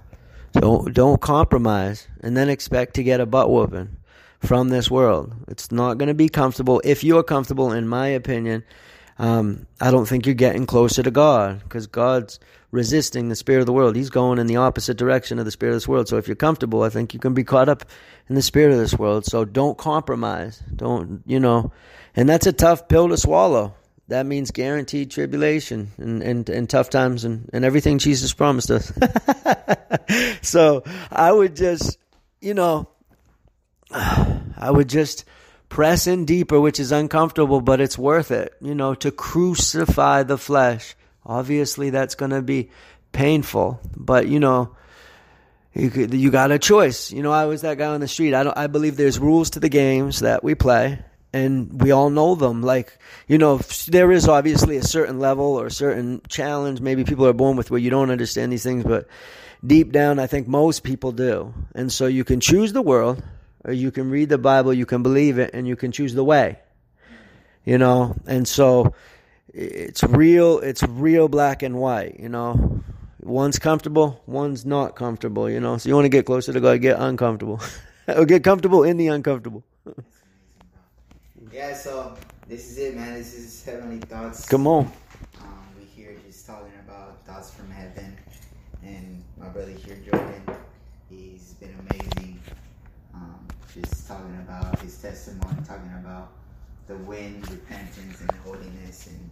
Don't 0.53 0.93
don't 0.93 1.19
compromise 1.19 2.07
and 2.21 2.37
then 2.37 2.47
expect 2.47 2.93
to 2.95 3.03
get 3.03 3.19
a 3.19 3.25
butt 3.25 3.49
whooping 3.49 3.97
from 4.39 4.69
this 4.69 4.89
world. 4.89 5.33
It's 5.49 5.71
not 5.71 5.97
going 5.97 6.07
to 6.07 6.13
be 6.13 6.29
comfortable. 6.29 6.81
If 6.85 7.03
you're 7.03 7.23
comfortable, 7.23 7.73
in 7.73 7.87
my 7.87 8.07
opinion, 8.07 8.63
um, 9.19 9.67
I 9.81 9.91
don't 9.91 10.07
think 10.07 10.25
you're 10.25 10.35
getting 10.35 10.65
closer 10.65 11.03
to 11.03 11.11
God 11.11 11.59
because 11.59 11.87
God's 11.87 12.39
resisting 12.71 13.27
the 13.27 13.35
spirit 13.35 13.59
of 13.59 13.65
the 13.65 13.73
world. 13.73 13.95
He's 13.95 14.09
going 14.09 14.39
in 14.39 14.47
the 14.47 14.55
opposite 14.55 14.97
direction 14.97 15.37
of 15.37 15.45
the 15.45 15.51
spirit 15.51 15.73
of 15.73 15.75
this 15.77 15.87
world. 15.87 16.07
So 16.07 16.17
if 16.17 16.27
you're 16.27 16.35
comfortable, 16.35 16.81
I 16.83 16.89
think 16.89 17.13
you 17.13 17.19
can 17.19 17.33
be 17.33 17.43
caught 17.43 17.69
up 17.69 17.85
in 18.29 18.35
the 18.35 18.41
spirit 18.41 18.71
of 18.71 18.79
this 18.79 18.95
world. 18.95 19.25
So 19.25 19.43
don't 19.43 19.77
compromise. 19.77 20.63
Don't, 20.75 21.23
you 21.25 21.39
know, 21.39 21.71
and 22.15 22.27
that's 22.29 22.47
a 22.47 22.53
tough 22.53 22.87
pill 22.87 23.09
to 23.09 23.17
swallow. 23.17 23.75
That 24.13 24.27
means 24.27 24.51
guaranteed 24.51 25.09
tribulation 25.09 25.91
and, 25.97 26.21
and, 26.21 26.47
and 26.47 26.69
tough 26.69 26.91
times 26.91 27.25
and, 27.25 27.49
and 27.51 27.65
everything 27.65 27.97
Jesus 27.97 28.31
promised 28.31 28.69
us. 28.69 28.93
so 30.43 30.83
I 31.11 31.31
would 31.31 31.55
just, 31.55 31.97
you 32.39 32.53
know, 32.53 32.89
I 33.91 34.69
would 34.69 34.87
just 34.87 35.25
press 35.67 36.05
in 36.05 36.25
deeper, 36.25 36.61
which 36.61 36.79
is 36.79 36.91
uncomfortable, 36.91 37.59
but 37.59 37.81
it's 37.81 37.97
worth 37.97 38.29
it, 38.29 38.53
you 38.61 38.75
know, 38.75 38.93
to 38.93 39.09
crucify 39.09 40.21
the 40.21 40.37
flesh. 40.37 40.93
Obviously, 41.25 41.89
that's 41.89 42.13
going 42.13 42.29
to 42.29 42.43
be 42.43 42.69
painful, 43.13 43.79
but 43.97 44.27
you 44.27 44.39
know, 44.39 44.75
you, 45.73 45.89
you 45.89 46.29
got 46.29 46.51
a 46.51 46.59
choice. 46.59 47.11
You 47.11 47.23
know, 47.23 47.31
I 47.31 47.45
was 47.45 47.61
that 47.61 47.79
guy 47.79 47.87
on 47.87 47.99
the 47.99 48.07
street. 48.07 48.35
I 48.35 48.43
don't, 48.43 48.55
I 48.55 48.67
believe 48.67 48.95
there's 48.95 49.17
rules 49.17 49.49
to 49.51 49.59
the 49.59 49.69
games 49.69 50.19
that 50.19 50.43
we 50.43 50.53
play, 50.53 51.03
and 51.33 51.81
we 51.81 51.91
all 51.91 52.11
know 52.11 52.35
them. 52.35 52.61
Like, 52.61 52.97
you 53.27 53.37
know, 53.37 53.57
there 53.87 54.11
is 54.11 54.27
obviously 54.27 54.77
a 54.77 54.83
certain 54.83 55.19
level 55.19 55.45
or 55.45 55.65
a 55.65 55.71
certain 55.71 56.21
challenge. 56.29 56.79
Maybe 56.79 57.03
people 57.03 57.25
are 57.25 57.33
born 57.33 57.57
with 57.57 57.71
where 57.71 57.79
you 57.79 57.89
don't 57.89 58.11
understand 58.11 58.51
these 58.51 58.63
things, 58.63 58.83
but 58.83 59.07
deep 59.65 59.91
down, 59.91 60.19
I 60.19 60.27
think 60.27 60.47
most 60.47 60.83
people 60.83 61.11
do. 61.11 61.53
And 61.73 61.91
so 61.91 62.05
you 62.05 62.23
can 62.23 62.39
choose 62.39 62.71
the 62.71 62.83
world 62.83 63.23
or 63.65 63.73
you 63.73 63.91
can 63.91 64.09
read 64.11 64.29
the 64.29 64.37
Bible, 64.37 64.73
you 64.73 64.85
can 64.85 65.03
believe 65.03 65.39
it, 65.39 65.51
and 65.53 65.67
you 65.67 65.75
can 65.75 65.91
choose 65.91 66.13
the 66.13 66.23
way. 66.23 66.59
You 67.65 67.77
know, 67.77 68.15
and 68.27 68.45
so 68.47 68.93
it's 69.53 70.03
real. 70.03 70.59
It's 70.59 70.83
real 70.83 71.29
black 71.29 71.63
and 71.63 71.77
white. 71.77 72.19
You 72.19 72.27
know, 72.27 72.83
one's 73.21 73.57
comfortable, 73.57 74.21
one's 74.25 74.65
not 74.65 74.97
comfortable. 74.97 75.49
You 75.49 75.61
know, 75.61 75.77
so 75.77 75.87
you 75.87 75.95
want 75.95 76.05
to 76.05 76.09
get 76.09 76.25
closer 76.25 76.51
to 76.51 76.59
God, 76.59 76.81
get 76.81 76.99
uncomfortable, 76.99 77.61
or 78.07 78.25
get 78.25 78.43
comfortable 78.43 78.83
in 78.83 78.97
the 78.97 79.07
uncomfortable. 79.07 79.63
yeah. 81.53 81.73
So 81.73 82.17
this 82.47 82.71
is 82.71 82.77
it, 82.77 82.95
man. 82.95 83.13
This 83.13 83.33
is 83.33 83.63
heavenly 83.63 83.99
thoughts. 83.99 84.47
Come 84.47 84.67
on. 84.67 84.91
Um, 85.41 85.65
we 85.77 85.85
here 85.85 86.15
just 86.25 86.45
talking 86.45 86.73
about 86.85 87.23
thoughts 87.25 87.53
from 87.53 87.69
heaven, 87.69 88.17
and 88.83 89.23
my 89.37 89.47
brother 89.49 89.71
here, 89.71 89.97
Jordan. 90.05 90.43
He's 91.09 91.53
been 91.53 91.75
amazing 91.87 92.39
just 93.73 94.07
talking 94.07 94.37
about 94.47 94.79
his 94.79 94.95
testimony, 95.01 95.57
talking 95.67 95.91
about 95.99 96.31
the 96.87 96.95
win, 96.95 97.41
repentance, 97.49 98.21
and 98.21 98.31
holiness, 98.43 99.07
and 99.07 99.31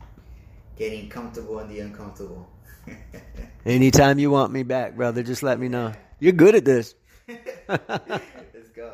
getting 0.77 1.10
comfortable 1.10 1.60
in 1.60 1.69
the 1.69 1.79
uncomfortable. 1.81 2.49
Anytime 3.65 4.17
you 4.17 4.31
want 4.31 4.51
me 4.51 4.63
back, 4.63 4.95
brother, 4.95 5.21
just 5.21 5.43
let 5.43 5.60
me 5.60 5.67
know. 5.67 5.93
You're 6.19 6.34
good 6.34 6.55
at 6.55 6.65
this. 6.65 6.95
Let's 7.67 8.69
go. 8.75 8.93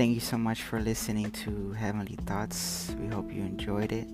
Thank 0.00 0.14
you 0.14 0.20
so 0.20 0.38
much 0.38 0.62
for 0.62 0.80
listening 0.80 1.30
to 1.44 1.72
Heavenly 1.72 2.16
Thoughts. 2.24 2.96
We 2.98 3.08
hope 3.08 3.30
you 3.30 3.42
enjoyed 3.42 3.92
it. 3.92 4.08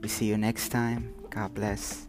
We 0.00 0.08
see 0.08 0.24
you 0.24 0.38
next 0.38 0.70
time. 0.70 1.12
God 1.28 1.52
bless. 1.52 2.06